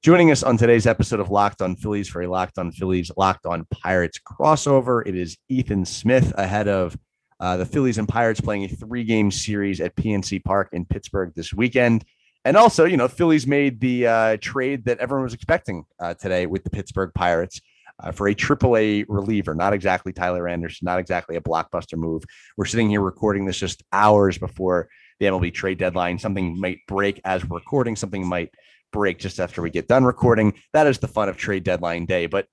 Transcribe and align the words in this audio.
Joining 0.00 0.30
us 0.30 0.44
on 0.44 0.56
today's 0.56 0.86
episode 0.86 1.18
of 1.18 1.28
Locked 1.28 1.60
on 1.60 1.74
Phillies 1.74 2.08
for 2.08 2.22
a 2.22 2.28
Locked 2.28 2.56
on 2.56 2.70
Phillies, 2.70 3.10
Locked 3.16 3.46
on 3.46 3.66
Pirates 3.82 4.20
crossover, 4.20 5.02
it 5.04 5.16
is 5.16 5.36
Ethan 5.48 5.84
Smith 5.84 6.32
ahead 6.38 6.68
of 6.68 6.96
uh, 7.40 7.56
the 7.56 7.66
Phillies 7.66 7.98
and 7.98 8.08
Pirates 8.08 8.40
playing 8.40 8.62
a 8.62 8.68
three 8.68 9.02
game 9.02 9.32
series 9.32 9.80
at 9.80 9.96
PNC 9.96 10.44
Park 10.44 10.68
in 10.70 10.84
Pittsburgh 10.84 11.32
this 11.34 11.52
weekend. 11.52 12.04
And 12.44 12.56
also, 12.56 12.84
you 12.84 12.96
know, 12.96 13.08
Phillies 13.08 13.44
made 13.48 13.80
the 13.80 14.06
uh, 14.06 14.36
trade 14.40 14.84
that 14.84 15.00
everyone 15.00 15.24
was 15.24 15.34
expecting 15.34 15.82
uh, 15.98 16.14
today 16.14 16.46
with 16.46 16.62
the 16.62 16.70
Pittsburgh 16.70 17.10
Pirates 17.12 17.60
uh, 18.00 18.12
for 18.12 18.28
a 18.28 18.34
AAA 18.36 19.04
reliever, 19.08 19.52
not 19.52 19.72
exactly 19.72 20.12
Tyler 20.12 20.46
Anderson, 20.46 20.86
not 20.86 21.00
exactly 21.00 21.34
a 21.34 21.40
blockbuster 21.40 21.96
move. 21.98 22.22
We're 22.56 22.66
sitting 22.66 22.88
here 22.88 23.02
recording 23.02 23.46
this 23.46 23.58
just 23.58 23.82
hours 23.92 24.38
before 24.38 24.90
the 25.18 25.26
MLB 25.26 25.52
trade 25.52 25.78
deadline. 25.78 26.20
Something 26.20 26.56
might 26.60 26.78
break 26.86 27.20
as 27.24 27.44
we're 27.44 27.58
recording, 27.58 27.96
something 27.96 28.24
might 28.24 28.52
break 28.92 29.18
just 29.18 29.40
after 29.40 29.62
we 29.62 29.70
get 29.70 29.88
done 29.88 30.04
recording. 30.04 30.54
That 30.72 30.86
is 30.86 30.98
the 30.98 31.08
fun 31.08 31.28
of 31.28 31.36
trade 31.36 31.64
deadline 31.64 32.06
day. 32.06 32.26
But 32.26 32.46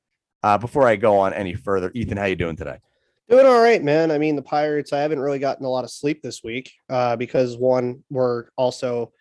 uh, 0.43 0.57
before 0.57 0.88
I 0.88 0.95
go 0.95 1.20
on 1.20 1.34
any 1.34 1.53
further, 1.53 1.91
Ethan, 1.93 2.17
how 2.17 2.26
you 2.26 2.35
doing 2.35 2.55
today? 2.55 2.77
Doing 3.30 3.48
all 3.48 3.62
right, 3.62 3.84
man. 3.84 4.12
I 4.12 4.20
mean, 4.20 4.35
the 4.35 4.43
Pirates, 4.43 4.93
I 4.93 4.99
haven't 4.99 5.20
really 5.20 5.40
gotten 5.40 5.66
a 5.66 5.70
lot 5.70 5.84
of 5.84 5.90
sleep 5.90 6.21
this 6.21 6.43
week 6.43 6.71
uh, 6.90 7.16
because 7.16 7.57
one, 7.57 8.03
we're 8.12 8.45
also, 8.55 9.12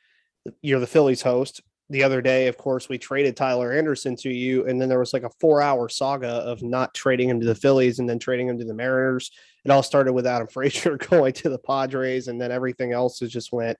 you're 0.60 0.80
the 0.80 0.86
Phillies 0.86 1.22
host. 1.22 1.62
The 1.88 2.02
other 2.02 2.20
day, 2.20 2.48
of 2.48 2.58
course, 2.58 2.88
we 2.88 2.98
traded 2.98 3.36
Tyler 3.36 3.72
Anderson 3.72 4.16
to 4.16 4.30
you, 4.30 4.66
and 4.66 4.80
then 4.80 4.88
there 4.88 4.98
was 4.98 5.12
like 5.12 5.22
a 5.22 5.30
four 5.40 5.62
hour 5.62 5.88
saga 5.88 6.28
of 6.28 6.62
not 6.62 6.94
trading 6.94 7.28
him 7.28 7.40
to 7.40 7.46
the 7.46 7.54
Phillies 7.54 7.98
and 7.98 8.08
then 8.08 8.18
trading 8.18 8.48
him 8.48 8.58
to 8.58 8.64
the 8.64 8.74
Mariners. 8.74 9.30
It 9.64 9.70
all 9.70 9.82
started 9.82 10.12
with 10.12 10.26
Adam 10.26 10.46
Frazier 10.52 10.98
going 10.98 11.32
to 11.34 11.48
the 11.48 11.58
Padres, 11.58 12.28
and 12.28 12.40
then 12.40 12.52
everything 12.52 12.92
else 12.92 13.18
just 13.20 13.52
went 13.52 13.78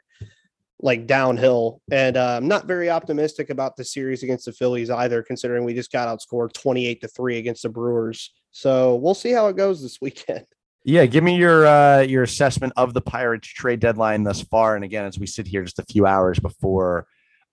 like 0.84 1.06
downhill. 1.06 1.80
And 1.91 2.19
uh, 2.19 2.37
I'm 2.37 2.47
not 2.47 2.66
very 2.66 2.91
optimistic 2.91 3.48
about 3.48 3.75
the 3.75 3.84
series 3.84 4.23
against 4.23 4.45
the 4.45 4.52
Phillies 4.52 4.91
either, 4.91 5.23
considering 5.23 5.65
we 5.65 5.73
just 5.73 5.91
got 5.91 6.06
outscored 6.06 6.52
28 6.52 7.01
to 7.01 7.09
three 7.09 7.38
against 7.38 7.62
the 7.62 7.70
Brewers. 7.70 8.31
So 8.53 8.97
we'll 8.97 9.14
see 9.14 9.33
how 9.33 9.48
it 9.48 9.56
goes 9.56 9.83
this 9.83 10.00
weekend. 10.00 10.47
Yeah, 10.86 11.06
give 11.06 11.25
me 11.25 11.34
your 11.34 11.67
uh, 11.67 12.00
your 12.03 12.25
assessment 12.25 12.75
of 12.77 12.92
the 12.92 13.00
Pirates 13.00 13.48
trade 13.48 13.81
deadline 13.81 14.23
thus 14.23 14.42
far. 14.42 14.77
And 14.77 14.84
again, 14.84 15.06
as 15.06 15.19
we 15.19 15.27
sit 15.27 15.47
here 15.47 15.62
just 15.62 15.78
a 15.78 15.84
few 15.91 16.05
hours 16.05 16.39
before 16.39 17.06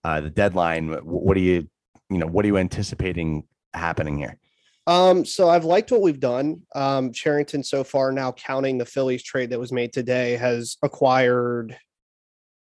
uh, 0.04 0.20
the 0.20 0.28
deadline, 0.28 0.90
what 1.02 1.32
do 1.32 1.40
you 1.40 1.66
you 2.10 2.18
know 2.18 2.26
what 2.26 2.44
are 2.44 2.48
you 2.48 2.58
anticipating 2.58 3.44
happening 3.72 4.18
here? 4.18 4.38
Um, 4.86 5.24
so 5.24 5.48
I've 5.48 5.64
liked 5.64 5.90
what 5.90 6.02
we've 6.02 6.20
done. 6.20 6.60
Um, 6.74 7.10
Cherington 7.10 7.64
so 7.64 7.84
far 7.84 8.12
now 8.12 8.32
counting 8.32 8.76
the 8.76 8.84
Phillies 8.84 9.22
trade 9.22 9.48
that 9.48 9.58
was 9.58 9.72
made 9.72 9.94
today 9.94 10.36
has 10.36 10.76
acquired 10.82 11.74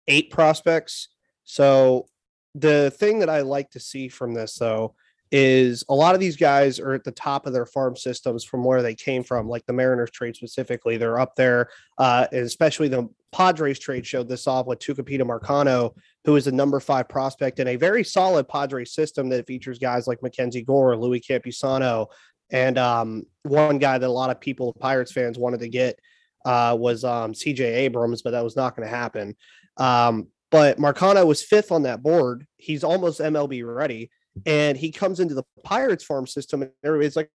eight 0.07 0.31
prospects. 0.31 1.09
So 1.43 2.07
the 2.55 2.91
thing 2.91 3.19
that 3.19 3.29
I 3.29 3.41
like 3.41 3.71
to 3.71 3.79
see 3.79 4.09
from 4.09 4.33
this 4.33 4.55
though 4.55 4.95
is 5.31 5.85
a 5.87 5.95
lot 5.95 6.13
of 6.13 6.19
these 6.19 6.35
guys 6.35 6.77
are 6.79 6.91
at 6.91 7.05
the 7.05 7.11
top 7.11 7.45
of 7.45 7.53
their 7.53 7.65
farm 7.65 7.95
systems 7.95 8.43
from 8.43 8.65
where 8.65 8.81
they 8.81 8.93
came 8.93 9.23
from, 9.23 9.47
like 9.47 9.65
the 9.65 9.73
Mariners 9.73 10.11
trade 10.11 10.35
specifically. 10.35 10.97
They're 10.97 11.19
up 11.19 11.35
there, 11.35 11.69
uh, 11.97 12.27
especially 12.33 12.89
the 12.89 13.07
Padres 13.31 13.79
trade 13.79 14.05
showed 14.05 14.27
this 14.27 14.45
off 14.45 14.65
with 14.65 14.79
Tucupita 14.79 15.21
Marcano, 15.21 15.95
who 16.25 16.35
is 16.35 16.47
a 16.47 16.51
number 16.51 16.81
five 16.81 17.07
prospect 17.07 17.59
in 17.59 17.69
a 17.69 17.77
very 17.77 18.03
solid 18.03 18.49
Padres 18.49 18.93
system 18.93 19.29
that 19.29 19.47
features 19.47 19.79
guys 19.79 20.05
like 20.05 20.21
Mackenzie 20.21 20.63
Gore, 20.63 20.97
Luis 20.97 21.25
Campusano, 21.25 22.07
and 22.51 22.77
um, 22.77 23.23
one 23.43 23.79
guy 23.79 23.97
that 23.97 24.07
a 24.07 24.11
lot 24.11 24.29
of 24.29 24.41
people, 24.41 24.73
Pirates 24.73 25.13
fans, 25.13 25.39
wanted 25.39 25.61
to 25.61 25.69
get 25.69 25.97
uh, 26.43 26.75
was 26.77 27.05
um, 27.05 27.31
CJ 27.31 27.61
Abrams, 27.61 28.21
but 28.21 28.31
that 28.31 28.43
was 28.43 28.57
not 28.57 28.75
going 28.75 28.87
to 28.87 28.93
happen. 28.93 29.35
Um, 29.77 30.27
but 30.51 30.77
Marcano 30.77 31.25
was 31.25 31.43
fifth 31.43 31.71
on 31.71 31.83
that 31.83 32.03
board. 32.03 32.45
He's 32.57 32.83
almost 32.83 33.19
MLB 33.19 33.63
ready. 33.65 34.11
And 34.45 34.77
he 34.77 34.91
comes 34.91 35.19
into 35.19 35.33
the 35.33 35.43
Pirates 35.63 36.03
farm 36.03 36.27
system, 36.27 36.61
and 36.61 36.71
everybody's 36.83 37.15
like, 37.15 37.29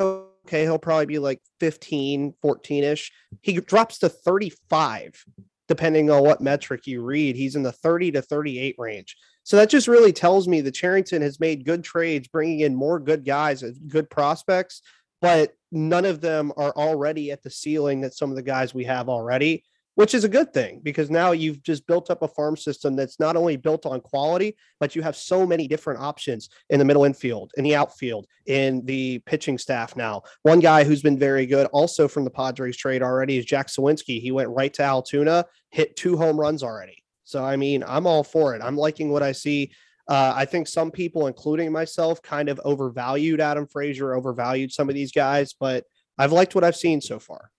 okay, 0.00 0.62
he'll 0.62 0.78
probably 0.78 1.06
be 1.06 1.18
like 1.18 1.40
15, 1.60 2.34
14 2.40 2.84
ish. 2.84 3.12
He 3.42 3.54
drops 3.60 3.98
to 3.98 4.08
35, 4.08 5.24
depending 5.68 6.10
on 6.10 6.22
what 6.22 6.40
metric 6.40 6.86
you 6.86 7.02
read. 7.02 7.36
He's 7.36 7.54
in 7.54 7.62
the 7.62 7.72
30 7.72 8.12
to 8.12 8.22
38 8.22 8.74
range. 8.78 9.16
So 9.44 9.56
that 9.56 9.70
just 9.70 9.88
really 9.88 10.12
tells 10.12 10.46
me 10.46 10.60
that 10.60 10.74
Cherington 10.74 11.22
has 11.22 11.40
made 11.40 11.64
good 11.64 11.82
trades, 11.82 12.28
bringing 12.28 12.60
in 12.60 12.74
more 12.74 13.00
good 13.00 13.24
guys, 13.24 13.62
good 13.88 14.08
prospects, 14.08 14.82
but 15.20 15.54
none 15.70 16.04
of 16.04 16.20
them 16.20 16.52
are 16.56 16.72
already 16.72 17.30
at 17.32 17.42
the 17.42 17.50
ceiling 17.50 18.00
that 18.02 18.14
some 18.14 18.30
of 18.30 18.36
the 18.36 18.42
guys 18.42 18.74
we 18.74 18.84
have 18.84 19.08
already 19.08 19.64
which 19.94 20.14
is 20.14 20.24
a 20.24 20.28
good 20.28 20.52
thing 20.52 20.80
because 20.82 21.10
now 21.10 21.32
you've 21.32 21.62
just 21.62 21.86
built 21.86 22.10
up 22.10 22.22
a 22.22 22.28
farm 22.28 22.56
system 22.56 22.96
that's 22.96 23.20
not 23.20 23.36
only 23.36 23.56
built 23.56 23.84
on 23.84 24.00
quality, 24.00 24.56
but 24.80 24.96
you 24.96 25.02
have 25.02 25.16
so 25.16 25.46
many 25.46 25.68
different 25.68 26.00
options 26.00 26.48
in 26.70 26.78
the 26.78 26.84
middle 26.84 27.04
infield, 27.04 27.52
in 27.56 27.64
the 27.64 27.74
outfield, 27.74 28.26
in 28.46 28.84
the 28.86 29.18
pitching 29.26 29.58
staff 29.58 29.94
now. 29.94 30.22
One 30.42 30.60
guy 30.60 30.84
who's 30.84 31.02
been 31.02 31.18
very 31.18 31.46
good 31.46 31.66
also 31.72 32.08
from 32.08 32.24
the 32.24 32.30
Padres 32.30 32.76
trade 32.76 33.02
already 33.02 33.36
is 33.36 33.44
Jack 33.44 33.68
Suwinski. 33.68 34.20
He 34.20 34.32
went 34.32 34.48
right 34.48 34.72
to 34.74 34.82
Altoona, 34.82 35.44
hit 35.70 35.96
two 35.96 36.16
home 36.16 36.38
runs 36.38 36.62
already. 36.62 37.02
So, 37.24 37.44
I 37.44 37.56
mean, 37.56 37.84
I'm 37.86 38.06
all 38.06 38.24
for 38.24 38.54
it. 38.54 38.62
I'm 38.62 38.76
liking 38.76 39.10
what 39.10 39.22
I 39.22 39.32
see. 39.32 39.72
Uh, 40.08 40.32
I 40.34 40.44
think 40.44 40.66
some 40.66 40.90
people, 40.90 41.26
including 41.28 41.70
myself, 41.70 42.20
kind 42.22 42.48
of 42.48 42.60
overvalued 42.64 43.40
Adam 43.40 43.66
Frazier, 43.66 44.14
overvalued 44.14 44.72
some 44.72 44.88
of 44.88 44.94
these 44.94 45.12
guys, 45.12 45.54
but 45.58 45.84
I've 46.18 46.32
liked 46.32 46.54
what 46.54 46.64
I've 46.64 46.76
seen 46.76 47.00
so 47.00 47.18
far. 47.18 47.50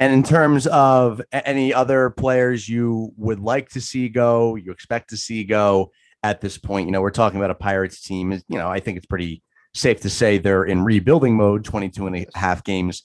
And 0.00 0.14
in 0.14 0.22
terms 0.22 0.66
of 0.66 1.20
any 1.30 1.74
other 1.74 2.08
players 2.08 2.66
you 2.66 3.12
would 3.18 3.38
like 3.38 3.68
to 3.70 3.82
see 3.82 4.08
go, 4.08 4.56
you 4.56 4.72
expect 4.72 5.10
to 5.10 5.16
see 5.18 5.44
go 5.44 5.92
at 6.22 6.40
this 6.40 6.56
point, 6.56 6.86
you 6.86 6.92
know, 6.92 7.02
we're 7.02 7.10
talking 7.10 7.38
about 7.38 7.50
a 7.50 7.54
Pirates 7.54 8.00
team. 8.00 8.32
You 8.32 8.58
know, 8.58 8.68
I 8.68 8.80
think 8.80 8.96
it's 8.96 9.06
pretty 9.06 9.42
safe 9.74 10.00
to 10.00 10.10
say 10.10 10.38
they're 10.38 10.64
in 10.64 10.84
rebuilding 10.84 11.36
mode, 11.36 11.66
22 11.66 12.06
and 12.06 12.16
a 12.16 12.26
half 12.34 12.64
games 12.64 13.02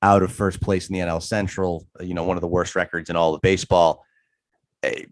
out 0.00 0.22
of 0.22 0.32
first 0.32 0.62
place 0.62 0.88
in 0.88 0.94
the 0.94 1.00
NL 1.00 1.22
Central, 1.22 1.86
you 2.00 2.14
know, 2.14 2.24
one 2.24 2.38
of 2.38 2.40
the 2.40 2.48
worst 2.48 2.74
records 2.74 3.10
in 3.10 3.16
all 3.16 3.34
of 3.34 3.42
baseball. 3.42 4.02
Eh, 4.84 5.02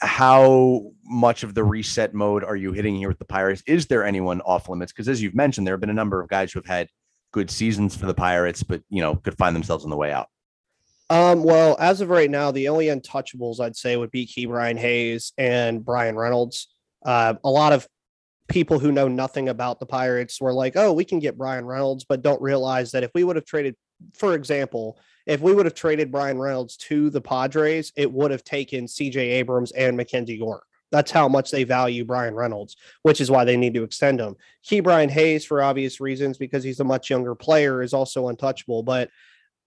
how 0.00 0.92
much 1.04 1.42
of 1.42 1.54
the 1.54 1.64
reset 1.64 2.14
mode 2.14 2.42
are 2.42 2.56
you 2.56 2.72
hitting 2.72 2.96
here 2.96 3.08
with 3.08 3.18
the 3.18 3.24
Pirates? 3.26 3.62
Is 3.66 3.86
there 3.86 4.04
anyone 4.04 4.40
off 4.42 4.68
limits? 4.68 4.92
Because 4.92 5.08
as 5.08 5.20
you've 5.20 5.34
mentioned, 5.34 5.66
there 5.66 5.74
have 5.74 5.80
been 5.80 5.90
a 5.90 5.94
number 5.94 6.22
of 6.22 6.28
guys 6.28 6.52
who 6.52 6.58
have 6.58 6.66
had 6.66 6.88
good 7.32 7.50
seasons 7.50 7.94
for 7.94 8.06
the 8.06 8.14
Pirates, 8.14 8.62
but, 8.62 8.82
you 8.88 9.02
know, 9.02 9.16
could 9.16 9.36
find 9.36 9.54
themselves 9.54 9.84
on 9.84 9.90
the 9.90 9.96
way 9.96 10.10
out. 10.10 10.28
Um, 11.08 11.44
well, 11.44 11.76
as 11.78 12.00
of 12.00 12.08
right 12.08 12.30
now, 12.30 12.50
the 12.50 12.68
only 12.68 12.86
untouchables 12.86 13.60
I'd 13.60 13.76
say 13.76 13.96
would 13.96 14.10
be 14.10 14.26
Ke'Bryan 14.26 14.78
Hayes 14.78 15.32
and 15.38 15.84
Bryan 15.84 16.16
Reynolds. 16.16 16.68
Uh, 17.04 17.34
a 17.44 17.50
lot 17.50 17.72
of 17.72 17.86
people 18.48 18.78
who 18.78 18.92
know 18.92 19.08
nothing 19.08 19.48
about 19.48 19.80
the 19.80 19.86
Pirates 19.86 20.40
were 20.40 20.52
like, 20.52 20.76
oh, 20.76 20.92
we 20.92 21.04
can 21.04 21.18
get 21.18 21.38
Bryan 21.38 21.64
Reynolds, 21.64 22.04
but 22.08 22.22
don't 22.22 22.42
realize 22.42 22.92
that 22.92 23.04
if 23.04 23.10
we 23.14 23.24
would 23.24 23.36
have 23.36 23.44
traded, 23.44 23.76
for 24.14 24.34
example, 24.34 24.98
if 25.26 25.40
we 25.40 25.52
would 25.54 25.66
have 25.66 25.74
traded 25.74 26.12
Bryan 26.12 26.38
Reynolds 26.38 26.76
to 26.76 27.10
the 27.10 27.20
Padres, 27.20 27.92
it 27.96 28.10
would 28.10 28.30
have 28.30 28.44
taken 28.44 28.86
CJ 28.86 29.16
Abrams 29.16 29.72
and 29.72 29.96
Mackenzie 29.96 30.38
Gore. 30.38 30.62
That's 30.92 31.10
how 31.10 31.28
much 31.28 31.50
they 31.50 31.64
value 31.64 32.04
Bryan 32.04 32.34
Reynolds, 32.34 32.76
which 33.02 33.20
is 33.20 33.30
why 33.30 33.44
they 33.44 33.56
need 33.56 33.74
to 33.74 33.82
extend 33.82 34.20
him. 34.20 34.36
Ke'Bryan 34.64 35.10
Hayes, 35.10 35.44
for 35.44 35.62
obvious 35.62 36.00
reasons, 36.00 36.38
because 36.38 36.62
he's 36.62 36.80
a 36.80 36.84
much 36.84 37.10
younger 37.10 37.34
player, 37.34 37.82
is 37.82 37.92
also 37.92 38.28
untouchable. 38.28 38.84
But 38.84 39.10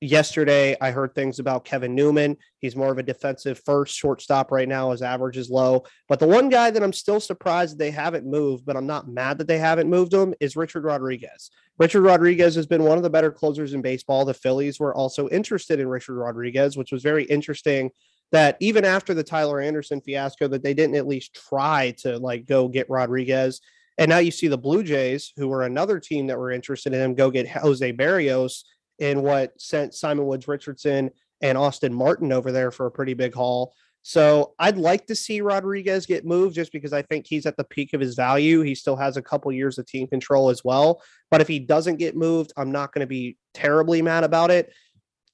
yesterday 0.02 0.78
I 0.80 0.92
heard 0.92 1.14
things 1.14 1.40
about 1.40 1.66
Kevin 1.66 1.94
Newman. 1.94 2.38
He's 2.60 2.76
more 2.76 2.92
of 2.92 2.98
a 2.98 3.04
defensive 3.04 3.62
first 3.66 3.96
shortstop 3.96 4.52
right 4.52 4.68
now. 4.68 4.92
His 4.92 5.02
average 5.02 5.38
is 5.38 5.50
low. 5.50 5.84
But 6.08 6.20
the 6.20 6.28
one 6.28 6.50
guy 6.50 6.72
that 6.72 6.84
I'm 6.84 6.94
still 6.94 7.20
surprised 7.20 7.78
they 7.78 7.92
haven't 7.92 8.26
moved, 8.26 8.66
but 8.66 8.78
I'm 8.78 8.88
not 8.88 9.10
mad 9.10 9.38
that 9.40 9.48
they 9.48 9.58
haven't 9.58 9.90
moved 9.90 10.14
him 10.14 10.34
is 10.40 10.56
Richard 10.56 10.84
Rodriguez. 10.84 11.52
Richard 11.78 12.02
Rodriguez 12.02 12.56
has 12.56 12.68
been 12.68 12.84
one 12.84 12.98
of 12.98 13.04
the 13.04 13.10
better 13.10 13.32
closers 13.32 13.74
in 13.74 13.82
baseball. 13.82 14.26
The 14.26 14.34
Phillies 14.34 14.80
were 14.80 14.96
also 14.96 15.28
interested 15.30 15.80
in 15.80 15.88
Richard 15.88 16.16
Rodriguez, 16.16 16.78
which 16.78 16.92
was 16.92 17.04
very 17.04 17.24
interesting 17.26 17.92
that 18.32 18.58
even 18.60 18.86
after 18.86 19.14
the 19.14 19.24
Tyler 19.24 19.60
Anderson 19.60 20.02
fiasco 20.02 20.48
that 20.50 20.64
they 20.64 20.74
didn't 20.74 20.96
at 20.96 21.08
least 21.08 21.34
try 21.34 21.92
to 22.00 22.18
like 22.20 22.46
go 22.46 22.68
get 22.68 22.90
Rodriguez. 22.90 23.60
And 23.98 24.08
now 24.08 24.20
you 24.20 24.32
see 24.32 24.48
the 24.48 24.58
Blue 24.58 24.84
Jays, 24.84 25.34
who 25.36 25.48
were 25.48 25.64
another 25.64 26.00
team 26.00 26.28
that 26.28 26.38
were 26.38 26.52
interested 26.52 26.94
in 26.94 27.02
him, 27.02 27.16
go 27.16 27.32
get 27.32 27.50
Jose 27.50 27.92
Berrios 27.94 28.64
in 29.00 29.22
what 29.22 29.60
sent 29.60 29.94
Simon 29.94 30.26
Woods 30.26 30.48
Richardson 30.48 31.12
and 31.42 31.58
Austin 31.58 31.94
Martin 31.94 32.32
over 32.32 32.52
there 32.52 32.72
for 32.72 32.86
a 32.86 32.92
pretty 32.92 33.14
big 33.14 33.34
haul. 33.34 33.74
So 34.02 34.54
I'd 34.60 34.78
like 34.78 35.08
to 35.08 35.16
see 35.16 35.42
Rodriguez 35.42 36.06
get 36.06 36.26
moved 36.26 36.56
just 36.56 36.72
because 36.72 36.94
I 36.94 37.02
think 37.02 37.28
he's 37.28 37.46
at 37.46 37.58
the 37.58 37.66
peak 37.66 37.94
of 37.94 38.02
his 38.02 38.16
value. 38.16 38.62
He 38.62 38.74
still 38.74 38.96
has 38.96 39.18
a 39.18 39.22
couple 39.22 39.52
years 39.52 39.78
of 39.78 39.86
team 39.86 40.08
control 40.08 40.50
as 40.50 40.64
well. 40.64 41.02
But 41.30 41.42
if 41.42 41.48
he 41.48 41.60
doesn't 41.60 41.98
get 41.98 42.16
moved, 42.16 42.54
I'm 42.56 42.72
not 42.72 42.94
going 42.94 43.02
to 43.02 43.08
be 43.08 43.38
terribly 43.54 44.02
mad 44.02 44.24
about 44.24 44.52
it. 44.52 44.74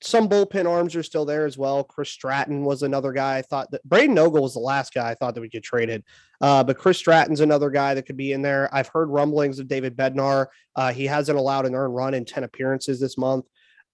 Some 0.06 0.30
bullpen 0.30 0.70
arms 0.70 0.96
are 0.96 1.02
still 1.02 1.26
there 1.26 1.48
as 1.48 1.58
well. 1.58 1.84
Chris 1.84 2.10
Stratton 2.10 2.64
was 2.64 2.84
another 2.84 3.12
guy 3.12 3.38
I 3.38 3.42
thought 3.42 3.72
that 3.72 3.84
Braden 3.86 4.18
Ogle 4.20 4.44
was 4.44 4.54
the 4.54 4.60
last 4.60 4.94
guy 4.94 5.10
I 5.10 5.16
thought 5.16 5.34
that 5.34 5.42
would 5.42 5.52
get 5.52 5.64
traded. 5.64 6.04
Uh, 6.42 6.64
but 6.64 6.78
Chris 6.78 7.00
Stratton's 7.00 7.40
another 7.40 7.72
guy 7.72 7.96
that 7.96 8.06
could 8.06 8.16
be 8.16 8.32
in 8.32 8.44
there. 8.44 8.70
I've 8.72 8.88
heard 8.88 9.10
rumblings 9.10 9.58
of 9.58 9.68
David 9.68 9.98
Bednar. 9.98 10.48
Uh, 10.76 10.94
he 10.94 11.06
hasn't 11.06 11.40
allowed 11.40 11.66
an 11.66 11.74
earned 11.74 11.96
run 11.96 12.14
in 12.14 12.24
10 12.24 12.44
appearances 12.44 13.00
this 13.00 13.18
month. 13.18 13.46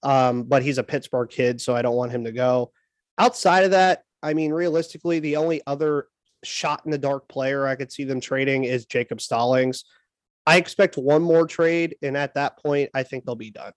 Um, 0.04 0.44
but 0.44 0.64
he's 0.64 0.80
a 0.80 0.84
Pittsburgh 0.84 1.30
kid, 1.30 1.62
so 1.62 1.76
I 1.76 1.82
don't 1.82 1.96
want 1.96 2.12
him 2.12 2.26
to 2.26 2.32
go. 2.32 2.74
Outside 3.18 3.64
of 3.64 3.72
that, 3.72 4.04
I 4.22 4.34
mean, 4.34 4.52
realistically, 4.52 5.20
the 5.20 5.38
only 5.38 5.62
other 5.66 6.08
shot 6.44 6.82
in 6.84 6.92
the 6.92 6.98
dark 6.98 7.30
player 7.30 7.66
I 7.66 7.76
could 7.76 7.92
see 7.92 8.04
them 8.04 8.20
trading 8.20 8.66
is 8.66 8.86
Jacob 8.86 9.22
Stallings. 9.22 9.86
I 10.46 10.58
expect 10.58 10.98
one 10.98 11.22
more 11.22 11.48
trade, 11.48 11.96
and 12.02 12.18
at 12.18 12.34
that 12.34 12.58
point, 12.60 12.90
I 12.94 13.04
think 13.04 13.24
they'll 13.24 13.36
be 13.36 13.52
done. 13.52 13.72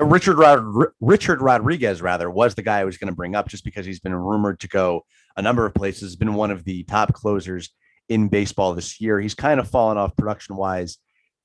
Uh, 0.00 0.04
Richard 0.04 0.38
Rod- 0.38 0.92
Richard 1.00 1.40
Rodriguez 1.40 2.02
rather 2.02 2.30
was 2.30 2.54
the 2.54 2.62
guy 2.62 2.80
I 2.80 2.84
was 2.84 2.96
going 2.96 3.10
to 3.10 3.16
bring 3.16 3.34
up 3.34 3.48
just 3.48 3.64
because 3.64 3.86
he's 3.86 4.00
been 4.00 4.14
rumored 4.14 4.60
to 4.60 4.68
go 4.68 5.04
a 5.36 5.42
number 5.42 5.66
of 5.66 5.74
places. 5.74 6.16
Been 6.16 6.34
one 6.34 6.50
of 6.50 6.64
the 6.64 6.82
top 6.84 7.12
closers 7.12 7.70
in 8.08 8.28
baseball 8.28 8.74
this 8.74 9.00
year. 9.00 9.20
He's 9.20 9.34
kind 9.34 9.60
of 9.60 9.68
fallen 9.68 9.98
off 9.98 10.16
production 10.16 10.56
wise 10.56 10.98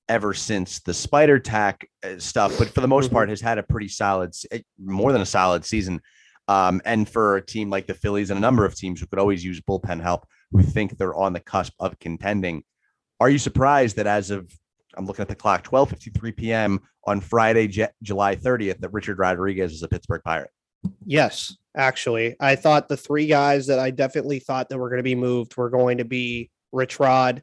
ever 0.07 0.33
since 0.33 0.79
the 0.79 0.93
spider 0.93 1.37
tack 1.37 1.87
uh, 2.03 2.17
stuff, 2.17 2.57
but 2.57 2.69
for 2.69 2.81
the 2.81 2.87
most 2.87 3.05
mm-hmm. 3.05 3.15
part 3.15 3.29
has 3.29 3.41
had 3.41 3.59
a 3.59 3.63
pretty 3.63 3.87
solid, 3.87 4.33
eh, 4.51 4.59
more 4.83 5.11
than 5.11 5.21
a 5.21 5.25
solid 5.25 5.63
season. 5.63 6.01
Um, 6.47 6.81
and 6.83 7.07
for 7.07 7.35
a 7.35 7.45
team 7.45 7.69
like 7.69 7.85
the 7.85 7.93
Phillies 7.93 8.31
and 8.31 8.39
a 8.39 8.41
number 8.41 8.65
of 8.65 8.75
teams 8.75 8.99
who 8.99 9.05
could 9.05 9.19
always 9.19 9.45
use 9.45 9.61
bullpen 9.61 10.01
help, 10.01 10.25
who 10.51 10.63
think 10.63 10.97
they're 10.97 11.15
on 11.15 11.31
the 11.31 11.39
cusp 11.39 11.73
of 11.79 11.99
contending, 11.99 12.63
are 13.19 13.29
you 13.29 13.37
surprised 13.37 13.97
that 13.97 14.07
as 14.07 14.31
of 14.31 14.51
I'm 14.95 15.05
looking 15.05 15.21
at 15.21 15.27
the 15.27 15.35
clock, 15.35 15.63
12:53 15.63 16.35
p.m. 16.35 16.79
on 17.09 17.19
Friday, 17.19 17.67
J- 17.67 17.89
July 18.03 18.35
30th, 18.35 18.79
that 18.81 18.93
Richard 18.93 19.17
Rodriguez 19.17 19.73
is 19.73 19.81
a 19.81 19.87
Pittsburgh 19.87 20.21
Pirate? 20.23 20.51
Yes, 21.03 21.57
actually, 21.75 22.35
I 22.39 22.55
thought 22.55 22.87
the 22.87 22.95
three 22.95 23.25
guys 23.25 23.65
that 23.67 23.79
I 23.79 23.89
definitely 23.89 24.39
thought 24.39 24.69
that 24.69 24.77
were 24.77 24.89
going 24.89 24.99
to 24.99 25.03
be 25.03 25.15
moved 25.15 25.57
were 25.57 25.71
going 25.71 25.97
to 25.97 26.05
be 26.05 26.51
Rich 26.71 26.99
Rod, 26.99 27.41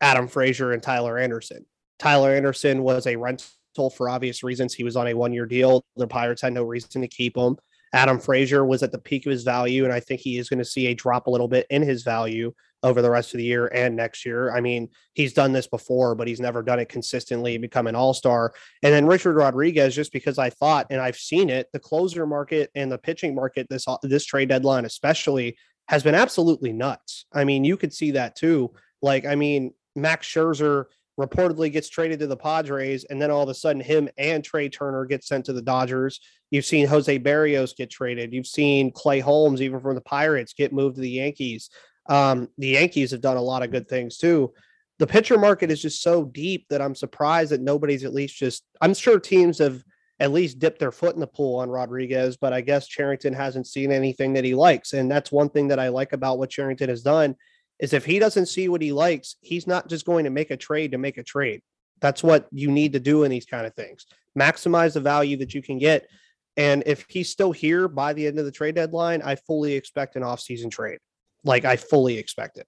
Adam 0.00 0.26
Frazier, 0.26 0.72
and 0.72 0.82
Tyler 0.82 1.18
Anderson. 1.18 1.66
Tyler 1.98 2.34
Anderson 2.34 2.82
was 2.82 3.06
a 3.06 3.16
rental 3.16 3.90
for 3.94 4.08
obvious 4.08 4.42
reasons. 4.42 4.72
He 4.72 4.84
was 4.84 4.96
on 4.96 5.08
a 5.08 5.14
one-year 5.14 5.46
deal. 5.46 5.84
The 5.96 6.08
Pirates 6.08 6.40
had 6.40 6.54
no 6.54 6.64
reason 6.64 7.02
to 7.02 7.08
keep 7.08 7.36
him. 7.36 7.58
Adam 7.92 8.18
Frazier 8.18 8.64
was 8.64 8.82
at 8.82 8.90
the 8.90 8.98
peak 8.98 9.26
of 9.26 9.32
his 9.32 9.44
value, 9.44 9.84
and 9.84 9.92
I 9.92 10.00
think 10.00 10.22
he 10.22 10.38
is 10.38 10.48
going 10.48 10.58
to 10.58 10.64
see 10.64 10.86
a 10.86 10.94
drop 10.94 11.26
a 11.26 11.30
little 11.30 11.46
bit 11.46 11.66
in 11.68 11.82
his 11.82 12.02
value 12.04 12.54
over 12.82 13.02
the 13.02 13.10
rest 13.10 13.34
of 13.34 13.38
the 13.38 13.44
year 13.44 13.68
and 13.68 13.94
next 13.94 14.24
year. 14.24 14.54
I 14.54 14.60
mean, 14.60 14.88
he's 15.14 15.32
done 15.32 15.52
this 15.52 15.66
before, 15.66 16.14
but 16.14 16.26
he's 16.26 16.40
never 16.40 16.62
done 16.62 16.78
it 16.78 16.88
consistently, 16.88 17.58
become 17.58 17.86
an 17.86 17.94
all 17.94 18.14
star. 18.14 18.52
And 18.82 18.92
then 18.92 19.06
Richard 19.06 19.34
Rodriguez, 19.34 19.94
just 19.94 20.12
because 20.12 20.38
I 20.38 20.50
thought, 20.50 20.86
and 20.90 21.00
I've 21.00 21.16
seen 21.16 21.48
it, 21.48 21.68
the 21.72 21.78
closer 21.78 22.26
market 22.26 22.70
and 22.74 22.90
the 22.90 22.98
pitching 22.98 23.34
market 23.34 23.66
this 23.70 23.86
this 24.02 24.24
trade 24.24 24.48
deadline, 24.48 24.84
especially, 24.84 25.56
has 25.88 26.02
been 26.02 26.14
absolutely 26.14 26.72
nuts. 26.72 27.26
I 27.32 27.44
mean, 27.44 27.64
you 27.64 27.76
could 27.76 27.92
see 27.92 28.12
that 28.12 28.36
too. 28.36 28.72
Like, 29.00 29.26
I 29.26 29.34
mean, 29.34 29.74
Max 29.94 30.26
Scherzer 30.26 30.86
reportedly 31.20 31.70
gets 31.70 31.88
traded 31.88 32.18
to 32.20 32.26
the 32.26 32.36
Padres, 32.36 33.04
and 33.04 33.20
then 33.20 33.30
all 33.30 33.42
of 33.42 33.48
a 33.48 33.54
sudden, 33.54 33.82
him 33.82 34.08
and 34.16 34.42
Trea 34.42 34.68
Turner 34.68 35.04
get 35.04 35.24
sent 35.24 35.44
to 35.46 35.52
the 35.52 35.62
Dodgers. 35.62 36.20
You've 36.50 36.64
seen 36.64 36.86
Jose 36.86 37.18
Berrios 37.18 37.76
get 37.76 37.90
traded. 37.90 38.32
You've 38.32 38.46
seen 38.46 38.90
Clay 38.90 39.20
Holmes, 39.20 39.60
even 39.60 39.80
from 39.80 39.94
the 39.94 40.00
Pirates, 40.00 40.54
get 40.54 40.72
moved 40.72 40.96
to 40.96 41.02
the 41.02 41.10
Yankees. 41.10 41.70
Um, 42.06 42.48
the 42.58 42.68
Yankees 42.68 43.10
have 43.12 43.20
done 43.20 43.36
a 43.36 43.42
lot 43.42 43.62
of 43.62 43.70
good 43.70 43.88
things 43.88 44.18
too. 44.18 44.52
The 44.98 45.06
pitcher 45.06 45.38
market 45.38 45.70
is 45.70 45.82
just 45.82 46.02
so 46.02 46.24
deep 46.24 46.66
that 46.70 46.82
I'm 46.82 46.94
surprised 46.94 47.52
that 47.52 47.60
nobody's 47.60 48.04
at 48.04 48.14
least 48.14 48.36
just. 48.36 48.64
I'm 48.80 48.94
sure 48.94 49.18
teams 49.18 49.58
have 49.58 49.82
at 50.20 50.32
least 50.32 50.58
dipped 50.58 50.78
their 50.78 50.92
foot 50.92 51.14
in 51.14 51.20
the 51.20 51.26
pool 51.26 51.58
on 51.58 51.70
Rodriguez, 51.70 52.36
but 52.36 52.52
I 52.52 52.60
guess 52.60 52.86
Cherington 52.86 53.32
hasn't 53.32 53.66
seen 53.66 53.90
anything 53.90 54.34
that 54.34 54.44
he 54.44 54.54
likes, 54.54 54.92
and 54.92 55.10
that's 55.10 55.32
one 55.32 55.48
thing 55.48 55.68
that 55.68 55.80
I 55.80 55.88
like 55.88 56.12
about 56.12 56.38
what 56.38 56.50
Cherington 56.50 56.88
has 56.88 57.02
done 57.02 57.34
is 57.82 57.92
if 57.92 58.04
he 58.04 58.20
doesn't 58.20 58.46
see 58.46 58.68
what 58.68 58.80
he 58.80 58.92
likes, 58.92 59.36
he's 59.40 59.66
not 59.66 59.88
just 59.88 60.06
going 60.06 60.24
to 60.24 60.30
make 60.30 60.52
a 60.52 60.56
trade 60.56 60.92
to 60.92 60.98
make 60.98 61.18
a 61.18 61.24
trade. 61.24 61.62
That's 62.00 62.22
what 62.22 62.46
you 62.52 62.70
need 62.70 62.92
to 62.92 63.00
do 63.00 63.24
in 63.24 63.30
these 63.30 63.46
kind 63.46 63.66
of 63.66 63.74
things. 63.74 64.06
Maximize 64.38 64.94
the 64.94 65.00
value 65.00 65.36
that 65.38 65.52
you 65.52 65.62
can 65.62 65.78
get. 65.78 66.08
And 66.56 66.84
if 66.86 67.06
he's 67.08 67.30
still 67.30 67.50
here 67.50 67.88
by 67.88 68.12
the 68.12 68.26
end 68.26 68.38
of 68.38 68.44
the 68.44 68.52
trade 68.52 68.76
deadline, 68.76 69.20
I 69.22 69.34
fully 69.34 69.72
expect 69.72 70.16
an 70.16 70.22
offseason 70.22 70.70
trade. 70.70 70.98
Like 71.44 71.64
I 71.64 71.76
fully 71.76 72.18
expect 72.18 72.58
it. 72.58 72.66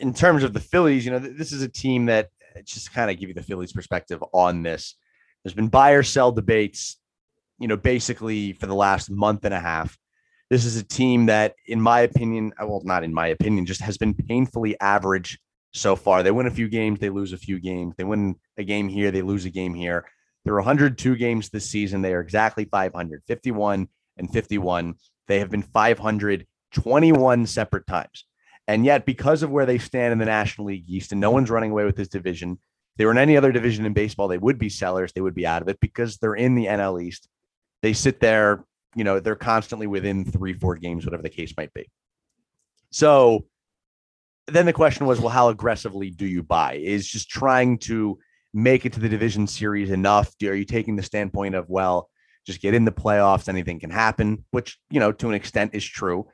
In 0.00 0.12
terms 0.12 0.42
of 0.42 0.52
the 0.52 0.60
Phillies, 0.60 1.04
you 1.04 1.10
know, 1.10 1.18
this 1.18 1.52
is 1.52 1.62
a 1.62 1.68
team 1.68 2.06
that 2.06 2.28
uh, 2.56 2.60
just 2.64 2.92
kind 2.92 3.10
of 3.10 3.18
give 3.18 3.28
you 3.28 3.34
the 3.34 3.42
Phillies 3.42 3.72
perspective 3.72 4.22
on 4.32 4.62
this. 4.62 4.96
There's 5.42 5.54
been 5.54 5.68
buy 5.68 5.92
or 5.92 6.02
sell 6.02 6.32
debates, 6.32 6.98
you 7.58 7.68
know, 7.68 7.78
basically 7.78 8.52
for 8.52 8.66
the 8.66 8.74
last 8.74 9.10
month 9.10 9.44
and 9.44 9.54
a 9.54 9.60
half. 9.60 9.96
This 10.50 10.64
is 10.64 10.76
a 10.76 10.82
team 10.82 11.26
that, 11.26 11.54
in 11.66 11.80
my 11.80 12.00
opinion, 12.00 12.52
uh, 12.60 12.66
well, 12.66 12.82
not 12.84 13.04
in 13.04 13.14
my 13.14 13.28
opinion, 13.28 13.64
just 13.64 13.80
has 13.80 13.96
been 13.96 14.12
painfully 14.12 14.78
average 14.80 15.38
so 15.72 15.96
far. 15.96 16.22
They 16.22 16.32
win 16.32 16.46
a 16.46 16.50
few 16.50 16.68
games, 16.68 16.98
they 16.98 17.08
lose 17.08 17.32
a 17.32 17.38
few 17.38 17.60
games. 17.60 17.94
They 17.96 18.04
win 18.04 18.34
a 18.58 18.64
game 18.64 18.88
here, 18.88 19.10
they 19.10 19.22
lose 19.22 19.44
a 19.44 19.50
game 19.50 19.74
here. 19.74 20.04
There 20.44 20.54
are 20.54 20.60
102 20.60 21.16
games 21.16 21.48
this 21.48 21.68
season. 21.68 22.02
They 22.02 22.14
are 22.14 22.20
exactly 22.20 22.64
500, 22.64 23.22
51 23.26 23.88
and 24.16 24.32
51. 24.32 24.94
They 25.28 25.38
have 25.38 25.50
been 25.50 25.62
500 25.62 26.46
21 26.72 27.46
separate 27.46 27.86
times. 27.86 28.24
And 28.68 28.84
yet, 28.84 29.04
because 29.04 29.42
of 29.42 29.50
where 29.50 29.66
they 29.66 29.78
stand 29.78 30.12
in 30.12 30.18
the 30.18 30.24
National 30.24 30.68
League 30.68 30.88
East, 30.88 31.12
and 31.12 31.20
no 31.20 31.30
one's 31.30 31.50
running 31.50 31.72
away 31.72 31.84
with 31.84 31.96
this 31.96 32.08
division, 32.08 32.52
if 32.52 32.98
they 32.98 33.04
were 33.04 33.10
in 33.10 33.18
any 33.18 33.36
other 33.36 33.52
division 33.52 33.84
in 33.84 33.92
baseball, 33.92 34.28
they 34.28 34.38
would 34.38 34.58
be 34.58 34.68
sellers. 34.68 35.12
They 35.12 35.20
would 35.20 35.34
be 35.34 35.46
out 35.46 35.62
of 35.62 35.68
it 35.68 35.80
because 35.80 36.18
they're 36.18 36.34
in 36.34 36.54
the 36.54 36.66
NL 36.66 37.02
East. 37.02 37.28
They 37.82 37.92
sit 37.92 38.20
there, 38.20 38.64
you 38.94 39.04
know, 39.04 39.18
they're 39.18 39.36
constantly 39.36 39.86
within 39.86 40.24
three, 40.24 40.52
four 40.52 40.76
games, 40.76 41.04
whatever 41.04 41.22
the 41.22 41.30
case 41.30 41.54
might 41.56 41.72
be. 41.74 41.88
So 42.90 43.46
then 44.46 44.66
the 44.66 44.72
question 44.72 45.06
was, 45.06 45.20
well, 45.20 45.30
how 45.30 45.48
aggressively 45.48 46.10
do 46.10 46.26
you 46.26 46.42
buy? 46.42 46.74
Is 46.74 47.08
just 47.08 47.30
trying 47.30 47.78
to 47.78 48.18
make 48.52 48.84
it 48.84 48.92
to 48.94 49.00
the 49.00 49.08
division 49.08 49.46
series 49.46 49.90
enough? 49.90 50.34
Are 50.42 50.54
you 50.54 50.64
taking 50.64 50.96
the 50.96 51.02
standpoint 51.02 51.54
of, 51.54 51.68
well, 51.68 52.10
just 52.46 52.60
get 52.60 52.74
in 52.74 52.84
the 52.84 52.92
playoffs, 52.92 53.48
anything 53.48 53.78
can 53.80 53.90
happen, 53.90 54.44
which, 54.50 54.78
you 54.90 55.00
know, 55.00 55.12
to 55.12 55.28
an 55.28 55.34
extent 55.34 55.74
is 55.74 55.84
true. 55.84 56.26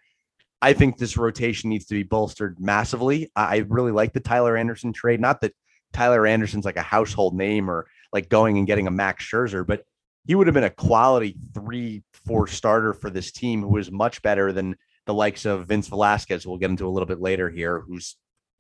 I 0.62 0.72
think 0.72 0.96
this 0.96 1.16
rotation 1.16 1.70
needs 1.70 1.86
to 1.86 1.94
be 1.94 2.02
bolstered 2.02 2.58
massively. 2.58 3.30
I 3.36 3.58
really 3.68 3.92
like 3.92 4.12
the 4.12 4.20
Tyler 4.20 4.56
Anderson 4.56 4.92
trade. 4.92 5.20
Not 5.20 5.40
that 5.42 5.54
Tyler 5.92 6.26
Anderson's 6.26 6.64
like 6.64 6.76
a 6.76 6.82
household 6.82 7.34
name 7.34 7.70
or 7.70 7.86
like 8.12 8.28
going 8.28 8.58
and 8.58 8.66
getting 8.66 8.86
a 8.86 8.90
Max 8.90 9.24
Scherzer, 9.24 9.66
but 9.66 9.82
he 10.26 10.34
would 10.34 10.46
have 10.46 10.54
been 10.54 10.64
a 10.64 10.70
quality 10.70 11.36
three, 11.54 12.02
four 12.12 12.46
starter 12.46 12.92
for 12.92 13.10
this 13.10 13.30
team 13.30 13.62
who 13.62 13.76
is 13.76 13.90
much 13.90 14.22
better 14.22 14.52
than 14.52 14.76
the 15.06 15.14
likes 15.14 15.44
of 15.44 15.68
Vince 15.68 15.88
Velasquez. 15.88 16.46
We'll 16.46 16.58
get 16.58 16.70
into 16.70 16.86
a 16.86 16.90
little 16.90 17.06
bit 17.06 17.20
later 17.20 17.48
here, 17.48 17.80
who's 17.80 18.16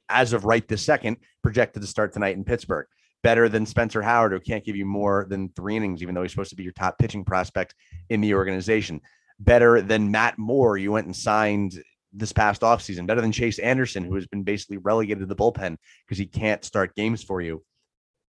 as 0.08 0.32
of 0.32 0.44
right 0.44 0.66
this 0.68 0.82
second 0.82 1.16
projected 1.42 1.82
to 1.82 1.88
start 1.88 2.12
tonight 2.12 2.36
in 2.36 2.44
Pittsburgh. 2.44 2.86
Better 3.22 3.48
than 3.48 3.66
Spencer 3.66 4.02
Howard, 4.02 4.32
who 4.32 4.38
can't 4.38 4.64
give 4.64 4.76
you 4.76 4.86
more 4.86 5.26
than 5.28 5.48
three 5.56 5.76
innings, 5.76 6.02
even 6.02 6.14
though 6.14 6.22
he's 6.22 6.30
supposed 6.30 6.50
to 6.50 6.56
be 6.56 6.62
your 6.62 6.72
top 6.72 6.98
pitching 6.98 7.24
prospect 7.24 7.74
in 8.10 8.20
the 8.20 8.34
organization 8.34 9.00
better 9.38 9.80
than 9.80 10.10
Matt 10.10 10.38
Moore. 10.38 10.78
You 10.78 10.92
went 10.92 11.06
and 11.06 11.16
signed 11.16 11.82
this 12.12 12.32
past 12.32 12.62
offseason, 12.62 13.06
better 13.06 13.20
than 13.20 13.32
Chase 13.32 13.58
Anderson, 13.58 14.04
who 14.04 14.14
has 14.14 14.26
been 14.26 14.42
basically 14.42 14.78
relegated 14.78 15.20
to 15.20 15.26
the 15.26 15.36
bullpen 15.36 15.76
because 16.06 16.18
he 16.18 16.26
can't 16.26 16.64
start 16.64 16.94
games 16.94 17.22
for 17.22 17.40
you. 17.40 17.62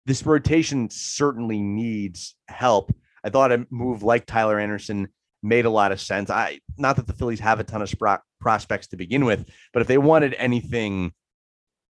This 0.06 0.26
rotation 0.26 0.90
certainly 0.90 1.62
needs 1.62 2.36
help. 2.48 2.94
I 3.24 3.30
thought 3.30 3.52
a 3.52 3.66
move 3.70 4.04
like 4.04 4.26
Tyler 4.26 4.60
Anderson 4.60 5.08
made 5.42 5.66
a 5.66 5.70
lot 5.70 5.92
of 5.92 6.02
sense. 6.02 6.30
I 6.30 6.60
not 6.78 6.98
that 6.98 7.08
the 7.08 7.14
Phillies 7.14 7.40
have 7.40 7.60
a 7.60 7.64
ton 7.64 7.82
of 7.82 7.90
spro- 7.90 8.20
prospects 8.42 8.88
to 8.88 8.98
begin 8.98 9.26
with, 9.26 9.50
but 9.72 9.82
if 9.82 9.88
they 9.88 9.98
wanted 9.98 10.34
anything 10.38 11.14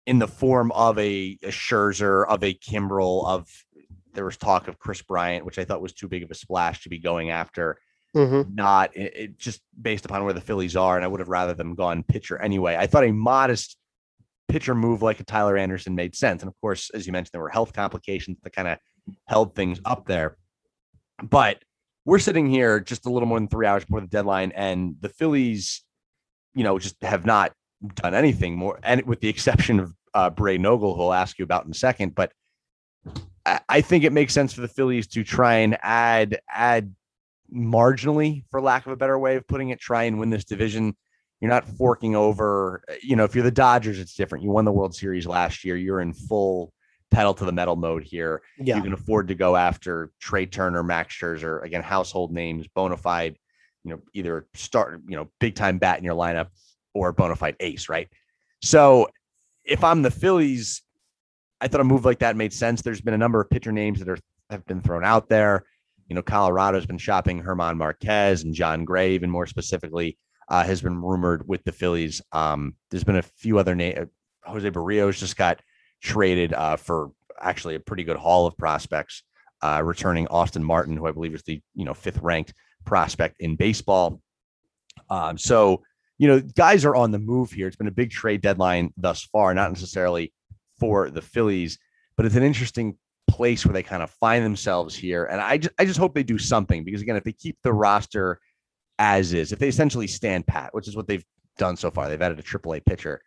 in 0.05 0.19
the 0.19 0.27
form 0.27 0.71
of 0.71 0.97
a, 0.97 1.37
a 1.43 1.49
Scherzer, 1.49 2.27
of 2.27 2.43
a 2.43 2.53
Kimbrel, 2.53 3.25
of 3.27 3.47
there 4.13 4.25
was 4.25 4.37
talk 4.37 4.67
of 4.67 4.79
Kris 4.79 5.01
Bryant, 5.01 5.45
which 5.45 5.57
I 5.57 5.63
thought 5.63 5.81
was 5.81 5.93
too 5.93 6.07
big 6.07 6.23
of 6.23 6.31
a 6.31 6.35
splash 6.35 6.83
to 6.83 6.89
be 6.89 6.99
going 6.99 7.29
after 7.29 7.77
mm-hmm. 8.15 8.53
not 8.55 8.95
it, 8.95 9.13
it, 9.15 9.37
just 9.37 9.61
based 9.79 10.05
upon 10.05 10.23
where 10.23 10.33
the 10.33 10.41
Phillies 10.41 10.75
are. 10.75 10.95
And 10.95 11.05
I 11.05 11.07
would 11.07 11.19
have 11.19 11.29
rather 11.29 11.53
them 11.53 11.75
gone 11.75 12.03
pitcher 12.03 12.37
anyway. 12.37 12.75
I 12.77 12.87
thought 12.87 13.03
a 13.03 13.11
modest 13.11 13.77
pitcher 14.47 14.75
move 14.75 15.01
like 15.01 15.19
a 15.19 15.23
Tyler 15.23 15.57
Anderson 15.57 15.95
made 15.95 16.15
sense. 16.15 16.41
And 16.41 16.49
of 16.49 16.59
course, 16.59 16.89
as 16.91 17.07
you 17.07 17.13
mentioned, 17.13 17.31
there 17.33 17.41
were 17.41 17.49
health 17.49 17.73
complications 17.73 18.37
that 18.43 18.53
kind 18.53 18.67
of 18.67 18.77
held 19.27 19.55
things 19.55 19.79
up 19.85 20.05
there. 20.05 20.37
But 21.21 21.63
we're 22.05 22.19
sitting 22.19 22.49
here 22.49 22.79
just 22.79 23.05
a 23.05 23.09
little 23.09 23.27
more 23.27 23.39
than 23.39 23.47
three 23.47 23.67
hours 23.67 23.85
before 23.85 24.01
the 24.01 24.07
deadline, 24.07 24.51
and 24.55 24.95
the 25.01 25.09
Phillies, 25.09 25.83
you 26.55 26.63
know, 26.63 26.79
just 26.79 26.95
have 27.03 27.25
not 27.25 27.53
done 27.95 28.15
anything 28.15 28.57
more, 28.57 28.79
and 28.83 29.03
with 29.03 29.21
the 29.21 29.29
exception 29.29 29.79
of 29.79 29.93
uh, 30.13 30.29
Braden 30.29 30.65
Ogle, 30.65 30.95
who 30.95 31.03
I'll 31.03 31.13
ask 31.13 31.37
you 31.37 31.43
about 31.43 31.65
in 31.65 31.71
a 31.71 31.75
second. 31.75 32.15
But 32.15 32.31
I 33.69 33.81
think 33.81 34.03
it 34.03 34.13
makes 34.13 34.33
sense 34.33 34.53
for 34.53 34.61
the 34.61 34.67
Phillies 34.67 35.07
to 35.07 35.23
try 35.23 35.55
and 35.57 35.77
add 35.81 36.39
add 36.49 36.93
marginally, 37.53 38.43
for 38.51 38.61
lack 38.61 38.85
of 38.85 38.91
a 38.91 38.95
better 38.95 39.17
way 39.17 39.35
of 39.35 39.47
putting 39.47 39.69
it, 39.69 39.79
try 39.79 40.03
and 40.03 40.19
win 40.19 40.29
this 40.29 40.45
division. 40.45 40.95
You're 41.39 41.49
not 41.49 41.67
forking 41.67 42.15
over, 42.15 42.83
you 43.01 43.15
know, 43.15 43.23
if 43.23 43.33
you're 43.33 43.43
the 43.43 43.51
Dodgers, 43.51 43.99
it's 43.99 44.13
different. 44.13 44.43
You 44.43 44.51
won 44.51 44.65
the 44.65 44.71
World 44.71 44.93
Series 44.93 45.25
last 45.25 45.63
year. 45.63 45.75
You're 45.75 46.01
in 46.01 46.13
full 46.13 46.71
pedal 47.09 47.33
to 47.33 47.45
the 47.45 47.51
metal 47.51 47.75
mode 47.75 48.03
here. 48.03 48.41
Yeah. 48.57 48.77
You 48.77 48.83
can 48.83 48.93
afford 48.93 49.27
to 49.29 49.35
go 49.35 49.55
after 49.55 50.11
Trea 50.19 50.45
Turner, 50.45 50.83
Max 50.83 51.15
Scherzer, 51.15 51.63
again, 51.63 51.81
household 51.81 52.31
names, 52.31 52.67
bona 52.67 52.95
fide, 52.95 53.37
you 53.83 53.91
know, 53.91 54.01
either 54.13 54.47
start, 54.53 55.01
you 55.07 55.17
know, 55.17 55.29
big 55.39 55.55
time 55.55 55.77
bat 55.77 55.97
in 55.97 56.03
your 56.03 56.15
lineup 56.15 56.47
or 56.93 57.11
bona 57.11 57.35
fide 57.35 57.55
ace, 57.59 57.89
right? 57.89 58.07
So 58.61 59.09
if 59.65 59.83
I'm 59.83 60.03
the 60.03 60.11
Phillies, 60.11 60.83
I 61.59 61.67
thought 61.67 61.81
a 61.81 61.83
move 61.83 62.05
like 62.05 62.19
that 62.19 62.35
made 62.35 62.53
sense. 62.53 62.81
There's 62.81 63.01
been 63.01 63.13
a 63.13 63.17
number 63.17 63.41
of 63.41 63.49
pitcher 63.49 63.71
names 63.71 63.99
that 63.99 64.09
are 64.09 64.19
have 64.49 64.65
been 64.65 64.81
thrown 64.81 65.03
out 65.03 65.29
there. 65.29 65.63
You 66.11 66.15
know, 66.15 66.21
Colorado's 66.21 66.85
been 66.85 66.97
shopping 66.97 67.39
Herman 67.39 67.77
Marquez 67.77 68.43
and 68.43 68.53
Jon 68.53 68.83
Gray, 68.83 69.13
even 69.13 69.29
more 69.29 69.47
specifically. 69.47 70.17
uh, 70.51 70.65
has 70.65 70.81
been 70.81 71.01
rumored 71.01 71.47
with 71.47 71.63
the 71.63 71.71
Phillies. 71.71 72.21
Um, 72.33 72.75
there's 72.89 73.05
been 73.05 73.15
a 73.15 73.21
few 73.21 73.57
other 73.57 73.73
names. 73.73 74.09
Jose 74.43 74.69
Berrios 74.69 75.17
just 75.17 75.37
got 75.37 75.61
traded 76.01 76.51
uh, 76.51 76.75
for 76.75 77.11
actually 77.39 77.75
a 77.75 77.79
pretty 77.79 78.03
good 78.03 78.17
haul 78.17 78.45
of 78.45 78.57
prospects, 78.57 79.23
uh, 79.61 79.81
returning 79.81 80.27
Austin 80.27 80.61
Martin, 80.61 80.97
who 80.97 81.07
I 81.07 81.11
believe 81.11 81.33
is 81.33 81.43
the 81.43 81.61
you 81.73 81.85
know 81.85 81.93
fifth 81.93 82.19
ranked 82.21 82.53
prospect 82.83 83.37
in 83.39 83.55
baseball. 83.55 84.21
Um, 85.09 85.37
so 85.37 85.83
you 86.17 86.27
know 86.27 86.41
guys 86.41 86.83
are 86.83 86.95
on 86.95 87.11
the 87.11 87.19
move 87.19 87.51
here. 87.51 87.67
It's 87.67 87.77
been 87.77 87.87
a 87.87 87.91
big 87.91 88.11
trade 88.11 88.41
deadline 88.41 88.91
thus 88.97 89.23
far, 89.23 89.53
not 89.53 89.71
necessarily 89.71 90.33
for 90.77 91.09
the 91.09 91.21
Phillies, 91.21 91.79
but 92.17 92.25
it's 92.25 92.35
an 92.35 92.43
interesting 92.43 92.97
place 93.31 93.65
where 93.65 93.73
they 93.73 93.83
kind 93.83 94.03
of 94.03 94.11
find 94.11 94.43
themselves 94.43 94.93
here. 94.93 95.25
And 95.25 95.39
I 95.39 95.57
just 95.57 95.73
I 95.79 95.85
just 95.85 95.99
hope 95.99 96.13
they 96.13 96.23
do 96.23 96.37
something 96.37 96.83
because 96.83 97.01
again, 97.01 97.15
if 97.15 97.23
they 97.23 97.31
keep 97.31 97.57
the 97.63 97.73
roster 97.73 98.39
as 98.99 99.33
is, 99.33 99.51
if 99.51 99.59
they 99.59 99.69
essentially 99.69 100.07
stand 100.07 100.45
pat, 100.45 100.73
which 100.73 100.87
is 100.87 100.95
what 100.95 101.07
they've 101.07 101.25
done 101.57 101.77
so 101.77 101.89
far, 101.89 102.09
they've 102.09 102.21
added 102.21 102.39
a 102.39 102.43
AAA 102.43 102.85
pitcher. 102.85 103.21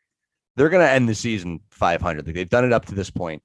They're 0.56 0.68
going 0.68 0.86
to 0.86 0.92
end 0.92 1.08
the 1.08 1.14
season 1.14 1.60
500. 1.70 2.26
Like 2.26 2.34
they've 2.34 2.48
done 2.48 2.64
it 2.64 2.72
up 2.72 2.84
to 2.86 2.94
this 2.94 3.10
point. 3.10 3.42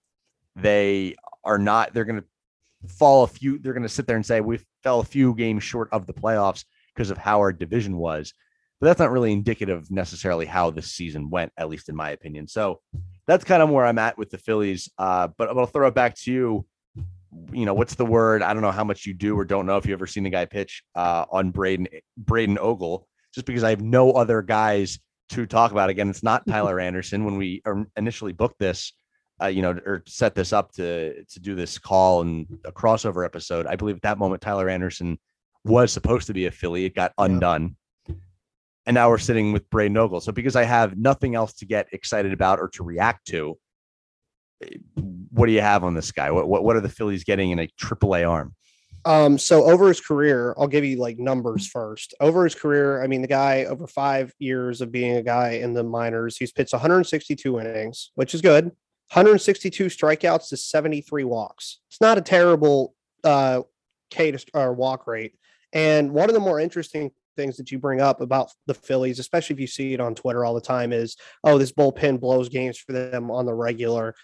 They 0.55 1.15
are 1.43 1.57
not. 1.57 1.93
They're 1.93 2.05
going 2.05 2.21
to 2.21 2.93
fall 2.93 3.23
a 3.23 3.27
few. 3.27 3.57
They're 3.57 3.73
going 3.73 3.83
to 3.83 3.89
sit 3.89 4.05
there 4.05 4.17
and 4.17 4.25
say 4.25 4.41
we 4.41 4.59
fell 4.83 4.99
a 4.99 5.05
few 5.05 5.33
games 5.33 5.63
short 5.63 5.89
of 5.91 6.05
the 6.05 6.13
playoffs 6.13 6.65
because 6.93 7.09
of 7.09 7.17
how 7.17 7.39
our 7.39 7.53
division 7.53 7.97
was. 7.97 8.33
But 8.79 8.87
that's 8.87 8.99
not 8.99 9.11
really 9.11 9.33
indicative 9.33 9.89
necessarily 9.89 10.45
how 10.45 10.69
this 10.69 10.91
season 10.91 11.29
went, 11.29 11.51
at 11.57 11.69
least 11.69 11.89
in 11.89 11.95
my 11.95 12.11
opinion. 12.11 12.47
So 12.47 12.81
that's 13.29 13.45
kind 13.45 13.61
of 13.61 13.69
where 13.69 13.85
I'm 13.85 13.99
at 13.99 14.17
with 14.17 14.31
the 14.31 14.37
Phillies. 14.37 14.89
Uh, 14.97 15.29
but 15.37 15.49
I'll 15.49 15.65
throw 15.65 15.87
it 15.87 15.95
back 15.95 16.15
to 16.15 16.31
you 16.31 16.65
you 17.51 17.65
know, 17.65 17.73
what's 17.73 17.95
the 17.95 18.05
word? 18.05 18.41
I 18.41 18.53
don't 18.53 18.61
know 18.61 18.71
how 18.71 18.83
much 18.83 19.05
you 19.05 19.13
do 19.13 19.37
or 19.37 19.45
don't 19.45 19.65
know 19.65 19.77
if 19.77 19.85
you 19.85 19.93
ever 19.93 20.07
seen 20.07 20.23
the 20.23 20.29
guy 20.29 20.45
pitch 20.45 20.83
uh, 20.95 21.25
on 21.31 21.51
Braden 21.51 21.87
Braden 22.17 22.57
Ogle, 22.59 23.07
just 23.33 23.45
because 23.45 23.63
I 23.63 23.69
have 23.69 23.81
no 23.81 24.11
other 24.11 24.41
guys 24.41 24.99
to 25.29 25.45
talk 25.45 25.71
about. 25.71 25.89
Again, 25.89 26.09
it's 26.09 26.23
not 26.23 26.47
Tyler 26.47 26.79
Anderson. 26.79 27.25
When 27.25 27.37
we 27.37 27.61
initially 27.95 28.33
booked 28.33 28.59
this, 28.59 28.93
uh, 29.41 29.47
you 29.47 29.61
know, 29.61 29.79
or 29.85 30.03
set 30.07 30.35
this 30.35 30.53
up 30.53 30.71
to 30.73 31.23
to 31.23 31.39
do 31.39 31.55
this 31.55 31.77
call 31.77 32.21
and 32.21 32.47
a 32.65 32.71
crossover 32.71 33.25
episode, 33.25 33.67
I 33.67 33.75
believe 33.75 33.97
at 33.97 34.01
that 34.03 34.17
moment 34.17 34.41
Tyler 34.41 34.69
Anderson 34.69 35.19
was 35.63 35.91
supposed 35.91 36.27
to 36.27 36.33
be 36.33 36.45
a 36.47 36.51
Philly. 36.51 36.85
It 36.85 36.95
got 36.95 37.13
undone. 37.17 37.75
And 38.89 38.95
now 38.95 39.07
we're 39.11 39.19
sitting 39.19 39.51
with 39.51 39.69
Braden 39.69 39.95
Ogle. 39.97 40.19
So 40.19 40.31
because 40.31 40.55
I 40.55 40.63
have 40.63 40.97
nothing 40.97 41.35
else 41.35 41.53
to 41.57 41.65
get 41.67 41.89
excited 41.91 42.33
about 42.33 42.59
or 42.59 42.69
to 42.69 42.83
react 42.83 43.27
to, 43.27 43.55
what 45.29 45.45
do 45.45 45.51
you 45.51 45.61
have 45.61 45.83
on 45.83 45.93
this 45.93 46.11
guy? 46.11 46.31
What 46.31 46.49
what, 46.49 46.63
what 46.63 46.75
are 46.75 46.81
the 46.81 46.89
Phillies 46.89 47.23
getting 47.23 47.51
in 47.51 47.59
a 47.59 47.67
AAA 47.79 48.27
arm? 48.27 48.55
Um, 49.05 49.37
so 49.37 49.65
over 49.65 49.89
his 49.89 50.01
career, 50.01 50.55
I'll 50.57 50.67
give 50.67 50.83
you 50.83 50.97
like 50.97 51.19
numbers 51.19 51.67
first. 51.67 52.15
Over 52.19 52.45
his 52.45 52.55
career, 52.55 53.03
I 53.03 53.05
mean, 53.05 53.21
the 53.21 53.27
guy 53.27 53.65
over 53.65 53.85
five 53.85 54.33
years 54.39 54.81
of 54.81 54.91
being 54.91 55.17
a 55.17 55.21
guy 55.21 55.51
in 55.51 55.75
the 55.75 55.83
minors, 55.83 56.35
he's 56.37 56.51
pitched 56.51 56.73
162 56.73 57.59
innings, 57.59 58.09
which 58.15 58.33
is 58.33 58.41
good. 58.41 58.65
162 59.13 59.85
strikeouts 59.85 60.49
to 60.49 60.57
73 60.57 61.25
walks. 61.25 61.77
It's 61.91 62.01
not 62.01 62.17
a 62.17 62.21
terrible 62.21 62.95
uh 63.23 63.61
K 64.09 64.31
to 64.31 64.43
or 64.55 64.73
walk 64.73 65.05
rate. 65.05 65.35
And 65.73 66.11
one 66.11 66.27
of 66.27 66.33
the 66.33 66.39
more 66.39 66.59
interesting 66.59 67.11
things 67.35 67.57
that 67.57 67.71
you 67.71 67.79
bring 67.79 68.01
up 68.01 68.21
about 68.21 68.51
the 68.67 68.73
Phillies, 68.73 69.19
especially 69.19 69.55
if 69.55 69.59
you 69.59 69.67
see 69.67 69.93
it 69.93 69.99
on 69.99 70.15
Twitter 70.15 70.45
all 70.45 70.53
the 70.53 70.61
time, 70.61 70.91
is 70.93 71.17
oh, 71.43 71.57
this 71.57 71.71
bullpen 71.71 72.19
blows 72.19 72.49
games 72.49 72.77
for 72.77 72.93
them 72.93 73.31
on 73.31 73.45
the 73.45 73.53
regular. 73.53 74.15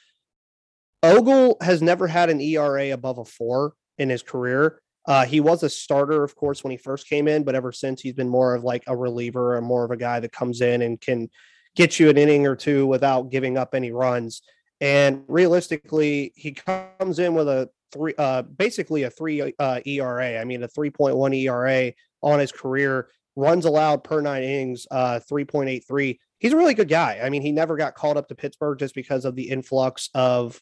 Ogle 1.03 1.57
has 1.61 1.81
never 1.81 2.07
had 2.07 2.29
an 2.29 2.41
ERA 2.41 2.91
above 2.91 3.17
a 3.17 3.25
four 3.25 3.73
in 3.97 4.09
his 4.09 4.23
career. 4.23 4.81
Uh, 5.07 5.25
he 5.25 5.39
was 5.39 5.61
a 5.61 5.69
starter, 5.69 6.23
of 6.23 6.35
course, 6.35 6.63
when 6.63 6.71
he 6.71 6.77
first 6.77 7.07
came 7.07 7.27
in, 7.27 7.43
but 7.43 7.53
ever 7.53 7.71
since 7.71 8.01
he's 8.01 8.13
been 8.13 8.29
more 8.29 8.55
of 8.55 8.63
like 8.63 8.83
a 8.87 8.95
reliever 8.95 9.55
and 9.55 9.65
more 9.65 9.85
of 9.85 9.91
a 9.91 9.97
guy 9.97 10.19
that 10.19 10.31
comes 10.31 10.61
in 10.61 10.81
and 10.81 10.99
can 10.99 11.29
get 11.75 11.99
you 11.99 12.09
an 12.09 12.17
inning 12.17 12.47
or 12.47 12.55
two 12.55 12.87
without 12.87 13.29
giving 13.29 13.57
up 13.57 13.75
any 13.75 13.91
runs. 13.91 14.41
And 14.81 15.23
realistically, 15.27 16.33
he 16.35 16.53
comes 16.53 17.19
in 17.19 17.35
with 17.35 17.47
a 17.47 17.69
three, 17.93 18.13
uh, 18.17 18.41
basically 18.43 19.03
a 19.03 19.09
three 19.09 19.53
uh, 19.59 19.79
ERA. 19.85 20.39
I 20.39 20.43
mean, 20.43 20.63
a 20.63 20.67
3.1 20.67 21.35
ERA 21.35 21.93
on 22.25 22.39
his 22.39 22.51
career, 22.51 23.07
runs 23.37 23.65
allowed 23.65 24.03
per 24.03 24.19
nine 24.19 24.43
innings, 24.43 24.87
uh, 24.91 25.19
3.83. 25.31 26.19
He's 26.39 26.53
a 26.53 26.57
really 26.57 26.73
good 26.73 26.89
guy. 26.89 27.21
I 27.23 27.29
mean, 27.29 27.41
he 27.41 27.51
never 27.51 27.77
got 27.77 27.95
called 27.95 28.17
up 28.17 28.27
to 28.27 28.35
Pittsburgh 28.35 28.79
just 28.79 28.95
because 28.95 29.23
of 29.23 29.35
the 29.35 29.49
influx 29.49 30.09
of 30.13 30.59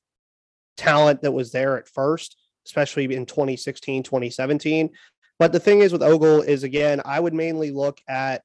talent 0.78 1.22
that 1.22 1.32
was 1.32 1.52
there 1.52 1.78
at 1.78 1.88
first, 1.88 2.38
especially 2.66 3.16
in 3.16 3.26
2016, 3.26 4.04
2017. 4.04 4.90
But 5.40 5.52
the 5.52 5.60
thing 5.60 5.80
is 5.80 5.92
with 5.92 6.04
Ogle 6.04 6.42
is 6.42 6.64
again, 6.64 7.02
I 7.06 7.20
would 7.20 7.34
mainly 7.34 7.72
look 7.72 8.00
at, 8.08 8.44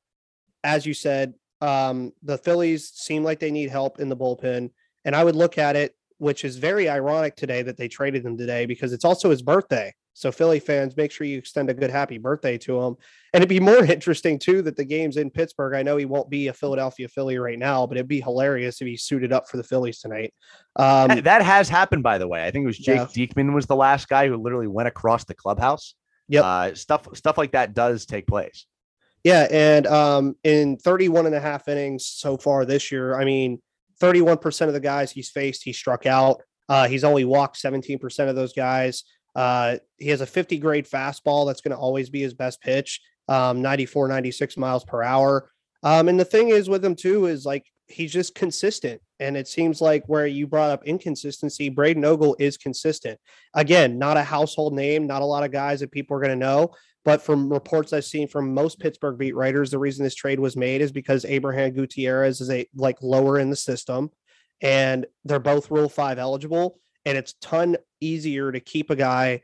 as 0.64 0.86
you 0.86 0.94
said, 0.94 1.34
um, 1.60 2.12
the 2.22 2.38
Phillies 2.38 2.88
seem 2.88 3.24
like 3.24 3.40
they 3.40 3.50
need 3.50 3.68
help 3.68 4.00
in 4.00 4.08
the 4.08 4.16
bullpen. 4.16 4.70
And 5.04 5.16
I 5.16 5.24
would 5.24 5.36
look 5.36 5.58
at 5.58 5.76
it, 5.76 5.94
which 6.18 6.44
is 6.44 6.56
very 6.56 6.88
ironic 6.88 7.36
today 7.36 7.62
that 7.62 7.76
they 7.76 7.88
traded 7.88 8.24
him 8.24 8.36
today 8.36 8.66
because 8.66 8.92
it's 8.92 9.04
also 9.04 9.30
his 9.30 9.42
birthday. 9.42 9.92
So 10.18 10.32
Philly 10.32 10.58
fans, 10.58 10.96
make 10.96 11.12
sure 11.12 11.28
you 11.28 11.38
extend 11.38 11.70
a 11.70 11.74
good 11.74 11.90
happy 11.90 12.18
birthday 12.18 12.58
to 12.58 12.80
him. 12.80 12.96
And 13.32 13.40
it'd 13.40 13.48
be 13.48 13.60
more 13.60 13.84
interesting 13.92 14.36
too 14.36 14.62
that 14.62 14.76
the 14.76 14.84
game's 14.84 15.16
in 15.16 15.30
Pittsburgh. 15.30 15.74
I 15.74 15.84
know 15.84 15.96
he 15.96 16.06
won't 16.06 16.28
be 16.28 16.48
a 16.48 16.52
Philadelphia 16.52 17.06
Philly 17.06 17.38
right 17.38 17.58
now, 17.58 17.86
but 17.86 17.96
it'd 17.96 18.08
be 18.08 18.20
hilarious 18.20 18.80
if 18.80 18.88
he 18.88 18.96
suited 18.96 19.32
up 19.32 19.48
for 19.48 19.58
the 19.58 19.62
Phillies 19.62 20.00
tonight. 20.00 20.34
Um, 20.74 21.20
that 21.20 21.42
has 21.42 21.68
happened, 21.68 22.02
by 22.02 22.18
the 22.18 22.26
way. 22.26 22.44
I 22.44 22.50
think 22.50 22.64
it 22.64 22.66
was 22.66 22.78
Jake 22.78 22.96
yeah. 22.96 23.04
Diekman 23.04 23.54
was 23.54 23.66
the 23.66 23.76
last 23.76 24.08
guy 24.08 24.26
who 24.26 24.36
literally 24.36 24.66
went 24.66 24.88
across 24.88 25.24
the 25.24 25.34
clubhouse. 25.34 25.94
Yeah, 26.26 26.42
Uh, 26.42 26.74
stuff 26.74 27.06
stuff 27.14 27.38
like 27.38 27.52
that 27.52 27.72
does 27.72 28.04
take 28.04 28.26
place. 28.26 28.66
Yeah, 29.22 29.46
and 29.50 29.86
um, 29.86 30.36
in 30.42 30.78
31 30.78 31.26
and 31.26 31.34
a 31.34 31.40
half 31.40 31.68
innings 31.68 32.06
so 32.06 32.36
far 32.36 32.64
this 32.64 32.90
year, 32.90 33.18
I 33.18 33.24
mean, 33.24 33.62
31% 34.00 34.66
of 34.66 34.72
the 34.72 34.80
guys 34.80 35.10
he's 35.10 35.30
faced, 35.30 35.62
he 35.64 35.72
struck 35.72 36.06
out. 36.06 36.42
Uh, 36.68 36.86
he's 36.86 37.04
only 37.04 37.24
walked 37.24 37.56
17% 37.56 38.28
of 38.28 38.36
those 38.36 38.52
guys. 38.52 39.04
Uh, 39.38 39.78
he 39.98 40.08
has 40.08 40.20
a 40.20 40.26
50 40.26 40.58
grade 40.58 40.84
fastball 40.84 41.46
that's 41.46 41.60
going 41.60 41.70
to 41.70 41.78
always 41.78 42.10
be 42.10 42.20
his 42.20 42.34
best 42.34 42.60
pitch, 42.60 43.00
um, 43.28 43.62
94, 43.62 44.08
96 44.08 44.56
miles 44.56 44.84
per 44.84 45.00
hour. 45.00 45.48
Um, 45.84 46.08
and 46.08 46.18
the 46.18 46.24
thing 46.24 46.48
is 46.48 46.68
with 46.68 46.84
him 46.84 46.96
too 46.96 47.26
is 47.26 47.46
like 47.46 47.64
he's 47.86 48.12
just 48.12 48.34
consistent. 48.34 49.00
And 49.20 49.36
it 49.36 49.46
seems 49.46 49.80
like 49.80 50.02
where 50.08 50.26
you 50.26 50.48
brought 50.48 50.72
up 50.72 50.84
inconsistency, 50.84 51.68
Braden 51.68 52.04
Ogle 52.04 52.34
is 52.40 52.56
consistent. 52.56 53.20
Again, 53.54 53.96
not 53.96 54.16
a 54.16 54.24
household 54.24 54.74
name, 54.74 55.06
not 55.06 55.22
a 55.22 55.26
lot 55.26 55.44
of 55.44 55.52
guys 55.52 55.78
that 55.80 55.92
people 55.92 56.16
are 56.16 56.20
going 56.20 56.30
to 56.30 56.44
know. 56.44 56.72
But 57.04 57.22
from 57.22 57.48
reports 57.48 57.92
I've 57.92 58.04
seen 58.04 58.26
from 58.26 58.52
most 58.52 58.80
Pittsburgh 58.80 59.18
beat 59.18 59.36
writers, 59.36 59.70
the 59.70 59.78
reason 59.78 60.02
this 60.02 60.16
trade 60.16 60.40
was 60.40 60.56
made 60.56 60.80
is 60.80 60.90
because 60.90 61.24
Abraham 61.24 61.70
Gutierrez 61.70 62.40
is 62.40 62.50
a 62.50 62.66
like 62.74 63.00
lower 63.02 63.38
in 63.38 63.50
the 63.50 63.56
system, 63.56 64.10
and 64.62 65.06
they're 65.24 65.38
both 65.38 65.70
Rule 65.70 65.88
Five 65.88 66.18
eligible 66.18 66.80
and 67.08 67.16
it's 67.16 67.32
ton 67.40 67.74
easier 68.02 68.52
to 68.52 68.60
keep 68.60 68.90
a 68.90 68.96
guy 68.96 69.40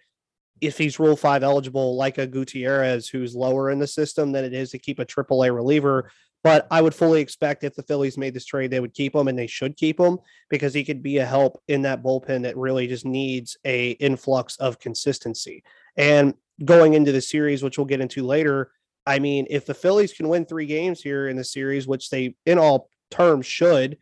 if 0.61 0.76
he's 0.76 0.99
Rule 0.99 1.16
Five 1.16 1.42
eligible, 1.42 1.97
like 1.97 2.18
a 2.18 2.26
Gutierrez, 2.26 3.09
who's 3.09 3.35
lower 3.35 3.71
in 3.71 3.78
the 3.78 3.87
system, 3.87 4.33
than 4.33 4.44
it 4.44 4.52
is 4.52 4.71
to 4.71 4.78
keep 4.78 4.99
a 4.99 5.06
AAA 5.06 5.52
reliever. 5.54 6.11
But 6.42 6.66
I 6.71 6.83
would 6.83 6.94
fully 6.94 7.23
expect 7.23 7.64
if 7.64 7.75
the 7.75 7.83
Phillies 7.83 8.18
made 8.18 8.35
this 8.35 8.44
trade, 8.44 8.71
they 8.71 8.80
would 8.80 8.92
keep 8.92 9.14
him, 9.14 9.28
and 9.28 9.38
they 9.38 9.47
should 9.47 9.78
keep 9.78 9.99
him 9.99 10.18
because 10.50 10.75
he 10.75 10.85
could 10.85 11.02
be 11.02 11.18
a 11.18 11.25
help 11.25 11.59
in 11.66 11.83
that 11.83 12.02
bullpen 12.02 12.42
that 12.42 12.56
really 12.59 12.87
just 12.87 13.06
needs 13.06 13.56
a 13.64 13.92
influx 13.92 14.56
of 14.59 14.78
consistency. 14.78 15.64
And 15.97 16.35
going 16.62 16.92
into 16.92 17.12
the 17.12 17.23
series, 17.23 17.62
which 17.62 17.78
we'll 17.78 17.87
get 17.87 18.02
into 18.02 18.25
later, 18.25 18.73
I 19.06 19.21
mean, 19.21 19.47
if 19.49 19.64
the 19.64 19.75
Phillies 19.75 20.12
can 20.12 20.28
win 20.28 20.44
three 20.44 20.66
games 20.66 21.00
here 21.00 21.28
in 21.28 21.37
the 21.37 21.44
series, 21.44 21.87
which 21.87 22.11
they 22.11 22.37
in 22.44 22.59
all 22.59 22.90
terms 23.11 23.47
should, 23.47 23.97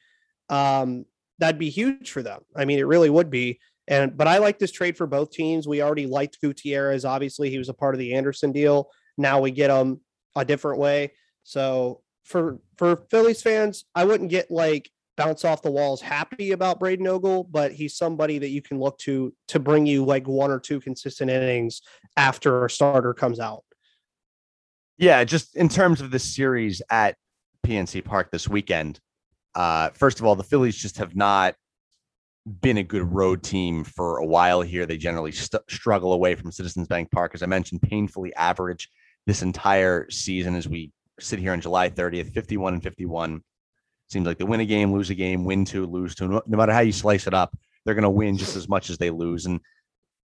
um, 0.49 1.07
that'd 1.39 1.59
be 1.59 1.71
huge 1.71 2.11
for 2.11 2.23
them. 2.23 2.43
I 2.57 2.65
mean, 2.65 2.79
it 2.79 2.87
really 2.87 3.11
would 3.11 3.31
be. 3.31 3.59
And 3.89 4.17
but 4.17 4.29
I 4.29 4.39
like 4.39 4.59
this 4.59 4.73
trade 4.73 4.97
for 4.97 5.07
both 5.07 5.31
teams. 5.33 5.67
We 5.67 5.83
already 5.83 6.07
liked 6.07 6.41
Gutierrez. 6.41 7.05
Obviously, 7.05 7.51
he 7.51 7.59
was 7.59 7.69
a 7.69 7.75
part 7.75 7.95
of 7.95 7.99
the 7.99 8.15
Anderson 8.15 8.53
deal. 8.53 8.91
Now 9.19 9.41
we 9.41 9.51
get 9.51 9.71
him 9.71 10.01
a 10.37 10.45
different 10.45 10.79
way. 10.79 11.13
So 11.43 12.03
for 12.25 12.61
for 12.77 13.05
Phillies 13.11 13.43
fans, 13.43 13.85
I 13.95 14.05
wouldn't 14.05 14.31
get 14.31 14.51
like 14.51 14.91
bounce 15.17 15.45
off 15.45 15.63
the 15.63 15.71
walls 15.71 16.01
happy 16.01 16.53
about 16.53 16.81
Braden 16.81 17.07
Ogle, 17.07 17.45
but 17.45 17.73
he's 17.73 17.97
somebody 17.97 18.39
that 18.39 18.49
you 18.49 18.63
can 18.63 18.79
look 18.79 18.99
to 18.99 19.35
to 19.49 19.59
bring 19.59 19.87
you 19.87 20.05
like 20.05 20.27
one 20.27 20.51
or 20.51 20.61
two 20.61 20.81
consistent 20.81 21.31
innings 21.31 21.83
after 22.17 22.65
a 22.65 22.71
starter 22.71 23.13
comes 23.15 23.41
out. 23.41 23.65
Yeah, 24.99 25.25
just 25.25 25.57
in 25.57 25.69
terms 25.69 26.01
of 26.01 26.11
the 26.11 26.19
series 26.19 26.81
at 26.91 27.17
PNC 27.67 28.05
Park 28.05 28.31
this 28.31 28.49
weekend, 28.49 29.01
uh, 29.55 29.91
first 29.91 30.21
of 30.21 30.27
all, 30.27 30.35
the 30.35 30.45
Phillies 30.45 30.77
just 30.77 30.99
have 30.99 31.15
not 31.15 31.55
been 32.61 32.79
a 32.79 32.83
good 32.83 33.13
road 33.13 33.43
team 33.43 33.85
for 33.85 34.19
a 34.19 34.27
while 34.27 34.63
here. 34.63 34.87
They 34.87 34.97
generally 34.97 35.33
st- 35.33 35.63
struggle 35.69 36.13
away 36.13 36.35
from 36.35 36.51
Citizens 36.51 36.89
Bank 36.89 37.11
Park, 37.11 37.33
as 37.35 37.43
I 37.43 37.47
mentioned, 37.47 37.83
painfully 37.83 38.35
average 38.35 38.89
this 39.27 39.43
entire 39.43 40.11
season 40.11 40.55
as 40.55 40.69
we 40.69 40.91
sit 41.21 41.39
here 41.39 41.53
on 41.53 41.61
July 41.61 41.89
30th, 41.91 42.33
51 42.33 42.75
and 42.75 42.83
51. 42.83 43.43
Seems 44.11 44.27
like 44.27 44.39
they 44.39 44.45
win 44.45 44.61
a 44.61 44.67
game, 44.67 44.93
lose 44.93 45.11
a 45.11 45.15
game, 45.15 45.45
win 45.45 45.65
two, 45.65 45.87
lose 45.87 46.15
two. 46.15 46.29
No, 46.29 46.43
no 46.47 46.59
matter 46.59 46.73
how 46.73 46.81
you 46.81 46.93
slice 46.93 47.27
it 47.27 47.35
up, 47.35 47.57
they're 47.85 47.95
going 47.95 48.03
to 48.03 48.11
win 48.11 48.37
just 48.37 48.57
as 48.57 48.69
much 48.69 48.91
as 48.91 48.99
they 48.99 49.11
lose. 49.11 49.47
And 49.47 49.61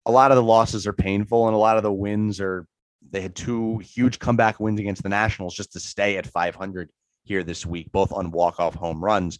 a 0.05 0.13
lot 0.13 0.31
of 0.31 0.37
the 0.37 0.43
losses 0.43 0.87
are 0.87 0.93
painful, 0.93 1.47
and 1.47 1.55
a 1.55 1.59
lot 1.59 1.77
of 1.77 1.83
the 1.83 1.93
wins 1.93 2.41
are 2.41 2.67
they 3.11 3.21
had 3.21 3.35
two 3.35 3.79
huge 3.79 4.19
comeback 4.19 4.59
wins 4.59 4.81
against 4.81 5.03
the 5.03 5.09
Nationals 5.09 5.55
just 5.55 5.73
to 5.73 5.81
stay 5.81 6.17
at 6.17 6.27
500 6.27 6.91
here 7.29 7.45
this 7.45 7.67
week, 7.67 7.93
both 7.93 8.13
on 8.13 8.31
walk-off 8.31 8.75
home 8.75 9.05
runs. 9.05 9.39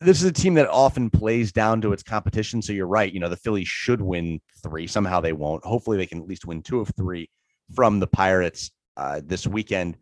This 0.00 0.22
is 0.22 0.28
a 0.28 0.32
team 0.32 0.54
that 0.54 0.68
often 0.68 1.10
plays 1.10 1.52
down 1.52 1.80
to 1.82 1.92
its 1.92 2.02
competition. 2.02 2.62
So 2.62 2.72
you're 2.72 2.86
right. 2.86 3.12
You 3.12 3.20
know, 3.20 3.28
the 3.28 3.36
Phillies 3.36 3.68
should 3.68 4.00
win 4.00 4.40
three. 4.62 4.86
Somehow 4.86 5.20
they 5.20 5.32
won't. 5.32 5.64
Hopefully 5.64 5.96
they 5.96 6.06
can 6.06 6.20
at 6.20 6.26
least 6.26 6.46
win 6.46 6.62
two 6.62 6.80
of 6.80 6.90
three 6.96 7.30
from 7.74 8.00
the 8.00 8.06
Pirates 8.06 8.70
uh, 8.96 9.20
this 9.24 9.46
weekend. 9.46 9.96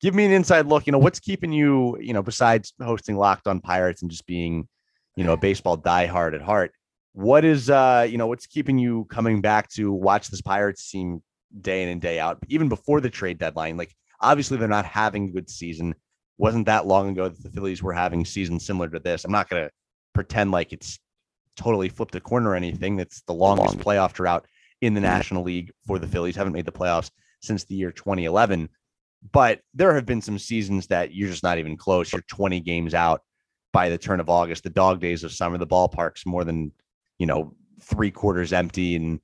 Give 0.00 0.14
me 0.14 0.24
an 0.24 0.32
inside 0.32 0.66
look. 0.66 0.86
You 0.86 0.92
know, 0.92 0.98
what's 0.98 1.20
keeping 1.20 1.52
you, 1.52 1.96
you 2.00 2.12
know, 2.12 2.22
besides 2.22 2.74
hosting 2.80 3.16
Locked 3.16 3.46
on 3.46 3.60
Pirates 3.60 4.02
and 4.02 4.10
just 4.10 4.26
being, 4.26 4.68
you 5.16 5.24
know, 5.24 5.32
a 5.32 5.36
baseball 5.36 5.78
diehard 5.78 6.34
at 6.34 6.42
heart? 6.42 6.72
What 7.14 7.44
is, 7.44 7.70
uh, 7.70 8.06
you 8.08 8.18
know, 8.18 8.28
what's 8.28 8.46
keeping 8.46 8.78
you 8.78 9.06
coming 9.06 9.40
back 9.40 9.68
to 9.70 9.92
watch 9.92 10.28
this 10.28 10.42
Pirates 10.42 10.88
team 10.88 11.22
day 11.60 11.82
in 11.82 11.88
and 11.88 12.00
day 12.00 12.20
out, 12.20 12.38
even 12.48 12.68
before 12.68 13.00
the 13.00 13.10
trade 13.10 13.38
deadline? 13.38 13.76
Like, 13.76 13.92
obviously, 14.20 14.56
they're 14.56 14.68
not 14.68 14.84
having 14.84 15.28
a 15.28 15.32
good 15.32 15.50
season. 15.50 15.94
Wasn't 16.38 16.66
that 16.66 16.86
long 16.86 17.10
ago 17.10 17.28
that 17.28 17.42
the 17.42 17.50
Phillies 17.50 17.82
were 17.82 17.92
having 17.92 18.24
seasons 18.24 18.64
similar 18.64 18.88
to 18.88 19.00
this? 19.00 19.24
I'm 19.24 19.32
not 19.32 19.48
going 19.48 19.64
to 19.64 19.70
pretend 20.14 20.50
like 20.50 20.72
it's 20.72 20.98
totally 21.56 21.88
flipped 21.88 22.14
a 22.14 22.20
corner 22.20 22.50
or 22.50 22.54
anything. 22.54 22.96
That's 22.96 23.22
the 23.22 23.34
longest 23.34 23.78
playoff 23.78 24.12
drought 24.12 24.46
in 24.80 24.94
the 24.94 25.00
mm-hmm. 25.00 25.10
National 25.10 25.42
League 25.42 25.72
for 25.86 25.98
the 25.98 26.06
Phillies. 26.06 26.36
Haven't 26.36 26.52
made 26.52 26.66
the 26.66 26.72
playoffs 26.72 27.10
since 27.42 27.64
the 27.64 27.74
year 27.74 27.92
2011. 27.92 28.68
But 29.32 29.60
there 29.74 29.94
have 29.94 30.06
been 30.06 30.22
some 30.22 30.38
seasons 30.38 30.86
that 30.88 31.12
you're 31.12 31.28
just 31.28 31.42
not 31.42 31.58
even 31.58 31.76
close. 31.76 32.12
You're 32.12 32.22
20 32.22 32.60
games 32.60 32.94
out 32.94 33.22
by 33.72 33.88
the 33.88 33.98
turn 33.98 34.20
of 34.20 34.30
August. 34.30 34.62
The 34.62 34.70
dog 34.70 35.00
days 35.00 35.24
of 35.24 35.32
summer, 35.32 35.58
the 35.58 35.66
ballpark's 35.66 36.24
more 36.24 36.44
than, 36.44 36.72
you 37.18 37.26
know, 37.26 37.54
three 37.82 38.12
quarters 38.12 38.52
empty. 38.52 38.94
And 38.94 39.20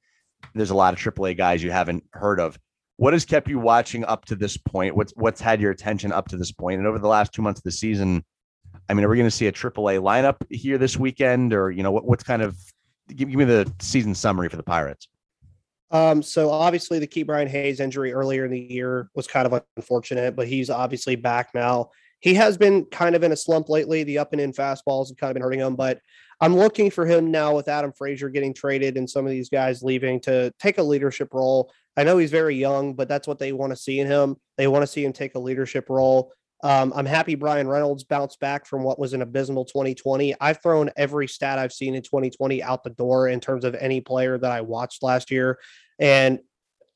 there's 0.54 0.70
a 0.70 0.74
lot 0.74 0.94
of 0.94 1.00
AAA 1.00 1.36
guys 1.36 1.62
you 1.62 1.70
haven't 1.70 2.04
heard 2.12 2.40
of. 2.40 2.58
What 2.96 3.12
has 3.12 3.24
kept 3.24 3.48
you 3.48 3.58
watching 3.58 4.04
up 4.04 4.24
to 4.26 4.36
this 4.36 4.56
point? 4.56 4.96
What's 4.96 5.12
what's 5.16 5.40
had 5.40 5.60
your 5.60 5.72
attention 5.72 6.12
up 6.12 6.28
to 6.28 6.36
this 6.36 6.52
point? 6.52 6.78
And 6.78 6.86
over 6.86 6.98
the 6.98 7.08
last 7.08 7.32
two 7.32 7.42
months 7.42 7.60
of 7.60 7.64
the 7.64 7.72
season, 7.72 8.24
I 8.88 8.94
mean, 8.94 9.04
are 9.04 9.08
we 9.08 9.16
going 9.16 9.28
to 9.28 9.34
see 9.34 9.46
a 9.46 9.52
AAA 9.52 10.00
lineup 10.00 10.36
here 10.50 10.78
this 10.78 10.96
weekend, 10.96 11.52
or 11.52 11.70
you 11.70 11.82
know, 11.82 11.90
what, 11.90 12.04
what's 12.04 12.22
kind 12.22 12.42
of 12.42 12.56
give, 13.08 13.28
give 13.28 13.38
me 13.38 13.44
the 13.44 13.72
season 13.80 14.14
summary 14.14 14.48
for 14.48 14.56
the 14.56 14.62
Pirates? 14.62 15.08
Um, 15.90 16.22
so 16.22 16.50
obviously 16.50 16.98
the 16.98 17.06
Ke'Bryan 17.06 17.46
Hayes 17.46 17.78
injury 17.78 18.12
earlier 18.12 18.44
in 18.44 18.50
the 18.50 18.58
year 18.58 19.10
was 19.14 19.26
kind 19.26 19.46
of 19.46 19.62
unfortunate, 19.76 20.34
but 20.34 20.48
he's 20.48 20.68
obviously 20.68 21.14
back 21.14 21.50
now. 21.54 21.90
He 22.20 22.34
has 22.34 22.56
been 22.56 22.86
kind 22.86 23.14
of 23.14 23.22
in 23.22 23.32
a 23.32 23.36
slump 23.36 23.68
lately. 23.68 24.02
The 24.02 24.18
up 24.18 24.32
and 24.32 24.40
in 24.40 24.52
fastballs 24.52 25.08
have 25.08 25.18
kind 25.18 25.30
of 25.30 25.34
been 25.34 25.42
hurting 25.42 25.60
him, 25.60 25.76
but 25.76 26.00
I'm 26.40 26.56
looking 26.56 26.90
for 26.90 27.06
him 27.06 27.30
now 27.30 27.54
with 27.54 27.68
Adam 27.68 27.92
Frazier 27.92 28.28
getting 28.28 28.54
traded 28.54 28.96
and 28.96 29.08
some 29.08 29.24
of 29.24 29.30
these 29.30 29.48
guys 29.48 29.82
leaving 29.82 30.20
to 30.20 30.52
take 30.58 30.78
a 30.78 30.82
leadership 30.82 31.32
role. 31.32 31.72
I 31.96 32.04
know 32.04 32.18
he's 32.18 32.30
very 32.30 32.56
young, 32.56 32.94
but 32.94 33.08
that's 33.08 33.28
what 33.28 33.38
they 33.38 33.52
want 33.52 33.72
to 33.72 33.76
see 33.76 34.00
in 34.00 34.06
him. 34.06 34.36
They 34.56 34.66
want 34.66 34.82
to 34.82 34.86
see 34.86 35.04
him 35.04 35.12
take 35.12 35.34
a 35.34 35.40
leadership 35.40 35.88
role. 35.88 36.32
Um, 36.62 36.92
I'm 36.96 37.06
happy 37.06 37.34
Bryan 37.34 37.68
Reynolds 37.68 38.04
bounced 38.04 38.40
back 38.40 38.66
from 38.66 38.82
what 38.82 38.98
was 38.98 39.12
an 39.12 39.22
abysmal 39.22 39.66
2020. 39.66 40.34
I've 40.40 40.62
thrown 40.62 40.90
every 40.96 41.28
stat 41.28 41.58
I've 41.58 41.72
seen 41.74 41.94
in 41.94 42.02
2020 42.02 42.62
out 42.62 42.82
the 42.82 42.90
door 42.90 43.28
in 43.28 43.38
terms 43.38 43.64
of 43.64 43.74
any 43.74 44.00
player 44.00 44.38
that 44.38 44.50
I 44.50 44.62
watched 44.62 45.02
last 45.02 45.30
year. 45.30 45.58
And 45.98 46.38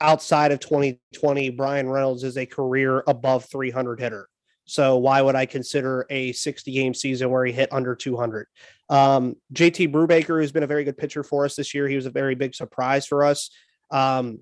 outside 0.00 0.52
of 0.52 0.60
2020, 0.60 1.50
Bryan 1.50 1.88
Reynolds 1.88 2.24
is 2.24 2.38
a 2.38 2.46
career 2.46 3.04
above 3.06 3.44
300 3.44 4.00
hitter. 4.00 4.28
So 4.68 4.98
why 4.98 5.22
would 5.22 5.34
I 5.34 5.46
consider 5.46 6.06
a 6.10 6.32
60 6.32 6.70
game 6.72 6.92
season 6.92 7.30
where 7.30 7.44
he 7.44 7.52
hit 7.52 7.72
under 7.72 7.94
200? 7.94 8.46
Um, 8.90 9.36
JT 9.54 9.90
Brubaker, 9.92 10.40
who's 10.40 10.52
been 10.52 10.62
a 10.62 10.68
very 10.68 10.84
good 10.84 10.98
pitcher 10.98 11.22
for 11.22 11.46
us 11.46 11.56
this 11.56 11.72
year, 11.72 11.88
he 11.88 11.96
was 11.96 12.06
a 12.06 12.10
very 12.10 12.34
big 12.34 12.54
surprise 12.54 13.06
for 13.06 13.24
us. 13.24 13.50
Um, 13.90 14.40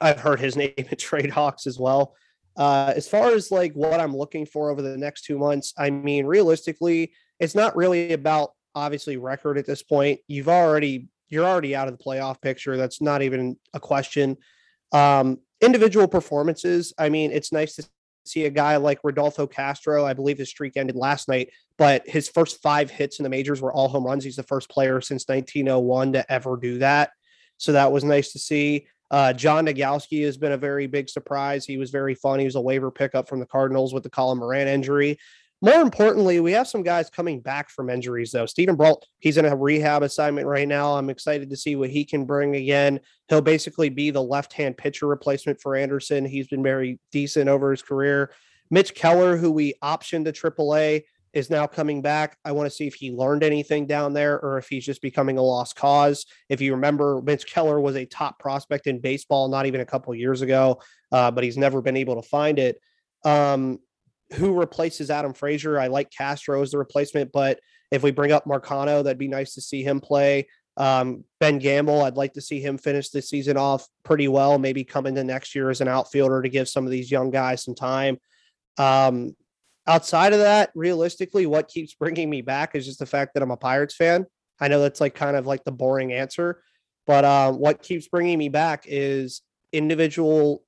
I've 0.00 0.20
heard 0.20 0.38
his 0.38 0.56
name 0.56 0.72
at 0.76 0.98
Trade 0.98 1.30
Hawks 1.30 1.66
as 1.66 1.78
well. 1.78 2.14
Uh, 2.56 2.92
as 2.94 3.08
far 3.08 3.32
as 3.32 3.50
like 3.50 3.72
what 3.74 4.00
I'm 4.00 4.16
looking 4.16 4.46
for 4.46 4.70
over 4.70 4.80
the 4.80 4.96
next 4.96 5.24
two 5.24 5.36
months, 5.36 5.74
I 5.76 5.90
mean, 5.90 6.26
realistically, 6.26 7.12
it's 7.40 7.54
not 7.54 7.76
really 7.76 8.12
about 8.12 8.50
obviously 8.74 9.16
record 9.16 9.58
at 9.58 9.66
this 9.66 9.82
point. 9.82 10.20
You've 10.28 10.48
already 10.48 11.08
you're 11.28 11.44
already 11.44 11.74
out 11.74 11.88
of 11.88 11.98
the 11.98 12.02
playoff 12.02 12.40
picture. 12.40 12.76
That's 12.76 13.02
not 13.02 13.20
even 13.22 13.56
a 13.74 13.80
question. 13.80 14.36
Um, 14.92 15.40
individual 15.60 16.06
performances. 16.06 16.94
I 16.98 17.08
mean, 17.08 17.32
it's 17.32 17.52
nice 17.52 17.74
to 17.76 17.88
see 18.28 18.44
a 18.46 18.50
guy 18.50 18.76
like 18.76 19.00
Rodolfo 19.02 19.46
Castro. 19.46 20.04
I 20.04 20.12
believe 20.12 20.38
his 20.38 20.48
streak 20.48 20.76
ended 20.76 20.96
last 20.96 21.28
night, 21.28 21.50
but 21.78 22.08
his 22.08 22.28
first 22.28 22.62
five 22.62 22.90
hits 22.90 23.18
in 23.18 23.22
the 23.22 23.28
majors 23.28 23.60
were 23.60 23.72
all 23.72 23.88
home 23.88 24.04
runs. 24.04 24.24
He's 24.24 24.36
the 24.36 24.42
first 24.42 24.68
player 24.68 25.00
since 25.00 25.28
1901 25.28 26.14
to 26.14 26.32
ever 26.32 26.56
do 26.56 26.78
that. 26.78 27.10
So 27.58 27.72
that 27.72 27.92
was 27.92 28.04
nice 28.04 28.32
to 28.32 28.38
see. 28.38 28.86
Uh, 29.10 29.32
John 29.32 29.66
Nogowski 29.66 30.24
has 30.24 30.36
been 30.36 30.52
a 30.52 30.58
very 30.58 30.86
big 30.86 31.08
surprise. 31.08 31.64
He 31.64 31.78
was 31.78 31.90
very 31.90 32.14
fun. 32.14 32.38
He 32.38 32.44
was 32.44 32.56
a 32.56 32.60
waiver 32.60 32.90
pickup 32.90 33.28
from 33.28 33.40
the 33.40 33.46
Cardinals 33.46 33.94
with 33.94 34.02
the 34.02 34.10
Colin 34.10 34.38
Moran 34.38 34.68
injury. 34.68 35.18
More 35.62 35.80
importantly, 35.80 36.38
we 36.40 36.52
have 36.52 36.68
some 36.68 36.82
guys 36.82 37.08
coming 37.08 37.40
back 37.40 37.70
from 37.70 37.88
injuries, 37.88 38.30
though. 38.30 38.44
Steven 38.44 38.76
Brault, 38.76 39.06
he's 39.20 39.38
in 39.38 39.46
a 39.46 39.56
rehab 39.56 40.02
assignment 40.02 40.46
right 40.46 40.68
now. 40.68 40.94
I'm 40.96 41.08
excited 41.08 41.48
to 41.48 41.56
see 41.56 41.76
what 41.76 41.88
he 41.88 42.04
can 42.04 42.26
bring 42.26 42.56
again. 42.56 43.00
He'll 43.28 43.40
basically 43.40 43.88
be 43.88 44.10
the 44.10 44.22
left 44.22 44.52
hand 44.52 44.76
pitcher 44.76 45.06
replacement 45.06 45.60
for 45.60 45.74
Anderson. 45.74 46.26
He's 46.26 46.48
been 46.48 46.62
very 46.62 46.98
decent 47.10 47.48
over 47.48 47.70
his 47.70 47.80
career. 47.80 48.32
Mitch 48.70 48.94
Keller, 48.94 49.36
who 49.36 49.50
we 49.50 49.74
optioned 49.82 50.24
to 50.26 50.32
AAA, 50.32 51.04
is 51.32 51.50
now 51.50 51.66
coming 51.66 52.02
back. 52.02 52.38
I 52.44 52.52
want 52.52 52.68
to 52.68 52.74
see 52.74 52.86
if 52.86 52.94
he 52.94 53.10
learned 53.10 53.42
anything 53.42 53.86
down 53.86 54.12
there 54.12 54.40
or 54.40 54.58
if 54.58 54.68
he's 54.68 54.84
just 54.84 55.02
becoming 55.02 55.38
a 55.38 55.42
lost 55.42 55.76
cause. 55.76 56.26
If 56.48 56.60
you 56.60 56.72
remember, 56.72 57.22
Mitch 57.22 57.46
Keller 57.46 57.80
was 57.80 57.96
a 57.96 58.06
top 58.06 58.38
prospect 58.38 58.86
in 58.86 59.00
baseball 59.00 59.48
not 59.48 59.66
even 59.66 59.80
a 59.80 59.86
couple 59.86 60.14
years 60.14 60.42
ago, 60.42 60.80
uh, 61.12 61.30
but 61.30 61.44
he's 61.44 61.58
never 61.58 61.82
been 61.82 61.96
able 61.96 62.20
to 62.20 62.28
find 62.28 62.58
it. 62.58 62.80
Um, 63.24 63.80
who 64.34 64.58
replaces 64.58 65.10
Adam 65.10 65.32
Frazier? 65.32 65.78
I 65.78 65.86
like 65.86 66.10
Castro 66.10 66.62
as 66.62 66.72
the 66.72 66.78
replacement, 66.78 67.32
but 67.32 67.60
if 67.90 68.02
we 68.02 68.10
bring 68.10 68.32
up 68.32 68.44
Marcano, 68.44 69.02
that'd 69.02 69.18
be 69.18 69.28
nice 69.28 69.54
to 69.54 69.60
see 69.60 69.82
him 69.82 70.00
play. 70.00 70.48
Um, 70.76 71.24
ben 71.40 71.58
Gamel, 71.58 72.02
I'd 72.02 72.16
like 72.16 72.34
to 72.34 72.40
see 72.40 72.60
him 72.60 72.76
finish 72.76 73.08
the 73.08 73.22
season 73.22 73.56
off 73.56 73.86
pretty 74.04 74.28
well, 74.28 74.58
maybe 74.58 74.84
come 74.84 75.06
into 75.06 75.24
next 75.24 75.54
year 75.54 75.70
as 75.70 75.80
an 75.80 75.88
outfielder 75.88 76.42
to 76.42 76.48
give 76.48 76.68
some 76.68 76.84
of 76.84 76.90
these 76.90 77.10
young 77.10 77.30
guys 77.30 77.64
some 77.64 77.74
time. 77.74 78.18
Um, 78.76 79.34
outside 79.86 80.32
of 80.32 80.40
that, 80.40 80.70
realistically, 80.74 81.46
what 81.46 81.68
keeps 81.68 81.94
bringing 81.94 82.28
me 82.28 82.42
back 82.42 82.74
is 82.74 82.84
just 82.84 82.98
the 82.98 83.06
fact 83.06 83.34
that 83.34 83.42
I'm 83.42 83.52
a 83.52 83.56
Pirates 83.56 83.94
fan. 83.94 84.26
I 84.60 84.68
know 84.68 84.80
that's 84.80 85.00
like 85.00 85.14
kind 85.14 85.36
of 85.36 85.46
like 85.46 85.64
the 85.64 85.72
boring 85.72 86.12
answer, 86.12 86.62
but 87.06 87.24
uh, 87.24 87.52
what 87.52 87.82
keeps 87.82 88.08
bringing 88.08 88.38
me 88.38 88.48
back 88.48 88.84
is 88.86 89.42
individual 89.72 90.62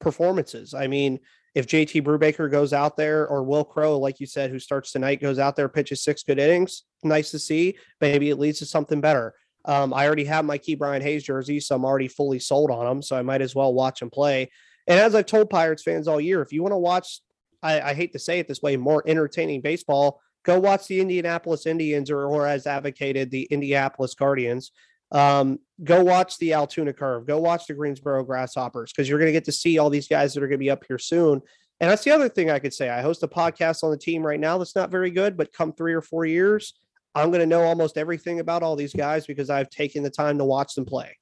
performances. 0.00 0.74
I 0.74 0.86
mean, 0.86 1.20
if 1.54 1.66
JT 1.66 2.02
Brubaker 2.02 2.50
goes 2.50 2.72
out 2.72 2.96
there 2.96 3.26
or 3.26 3.42
Wil 3.42 3.64
Crowe, 3.64 3.98
like 3.98 4.20
you 4.20 4.26
said, 4.26 4.50
who 4.50 4.58
starts 4.58 4.92
tonight, 4.92 5.20
goes 5.20 5.38
out 5.38 5.56
there, 5.56 5.68
pitches 5.68 6.04
six 6.04 6.22
good 6.22 6.38
innings, 6.38 6.84
nice 7.02 7.30
to 7.32 7.38
see. 7.38 7.76
Maybe 8.00 8.30
it 8.30 8.38
leads 8.38 8.60
to 8.60 8.66
something 8.66 9.00
better. 9.00 9.34
Um, 9.64 9.92
I 9.92 10.06
already 10.06 10.24
have 10.24 10.44
my 10.44 10.58
Ke'Bryan 10.58 11.02
Hayes 11.02 11.24
jersey, 11.24 11.60
so 11.60 11.74
I'm 11.74 11.84
already 11.84 12.08
fully 12.08 12.38
sold 12.38 12.70
on 12.70 12.86
him. 12.86 13.02
So 13.02 13.16
I 13.16 13.22
might 13.22 13.42
as 13.42 13.54
well 13.54 13.74
watch 13.74 14.00
him 14.00 14.10
play. 14.10 14.50
And 14.86 14.98
as 14.98 15.14
I've 15.14 15.26
told 15.26 15.50
Pirates 15.50 15.82
fans 15.82 16.08
all 16.08 16.20
year, 16.20 16.40
if 16.40 16.52
you 16.52 16.62
want 16.62 16.72
to 16.72 16.78
watch, 16.78 17.20
I, 17.62 17.80
I 17.80 17.94
hate 17.94 18.12
to 18.12 18.18
say 18.18 18.38
it 18.38 18.48
this 18.48 18.62
way, 18.62 18.76
more 18.76 19.02
entertaining 19.06 19.60
baseball, 19.60 20.20
go 20.44 20.58
watch 20.58 20.86
the 20.86 21.00
Indianapolis 21.00 21.66
Indians 21.66 22.10
or, 22.10 22.26
or 22.26 22.46
as 22.46 22.66
advocated, 22.66 23.30
the 23.30 23.42
Indianapolis 23.50 24.14
Guardians. 24.14 24.72
Um, 25.12 25.58
go 25.82 26.02
watch 26.02 26.38
the 26.38 26.54
Altoona 26.54 26.92
Curve. 26.92 27.26
Go 27.26 27.38
watch 27.38 27.66
the 27.66 27.74
Greensboro 27.74 28.22
Grasshoppers 28.24 28.92
because 28.92 29.08
you're 29.08 29.18
going 29.18 29.28
to 29.28 29.32
get 29.32 29.44
to 29.46 29.52
see 29.52 29.78
all 29.78 29.90
these 29.90 30.08
guys 30.08 30.34
that 30.34 30.42
are 30.42 30.48
going 30.48 30.58
to 30.58 30.64
be 30.64 30.70
up 30.70 30.84
here 30.86 30.98
soon. 30.98 31.42
And 31.80 31.90
that's 31.90 32.04
the 32.04 32.10
other 32.10 32.28
thing 32.28 32.50
I 32.50 32.58
could 32.58 32.74
say. 32.74 32.90
I 32.90 33.00
host 33.00 33.22
a 33.22 33.28
podcast 33.28 33.82
on 33.82 33.90
the 33.90 33.96
team 33.96 34.24
right 34.24 34.38
now 34.38 34.58
that's 34.58 34.76
not 34.76 34.90
very 34.90 35.10
good, 35.10 35.36
but 35.36 35.52
come 35.52 35.72
three 35.72 35.94
or 35.94 36.02
four 36.02 36.26
years, 36.26 36.74
I'm 37.14 37.30
going 37.30 37.40
to 37.40 37.46
know 37.46 37.62
almost 37.62 37.96
everything 37.96 38.40
about 38.40 38.62
all 38.62 38.76
these 38.76 38.92
guys 38.92 39.26
because 39.26 39.50
I've 39.50 39.70
taken 39.70 40.02
the 40.02 40.10
time 40.10 40.38
to 40.38 40.44
watch 40.44 40.74
them 40.74 40.84
play. 40.84 41.16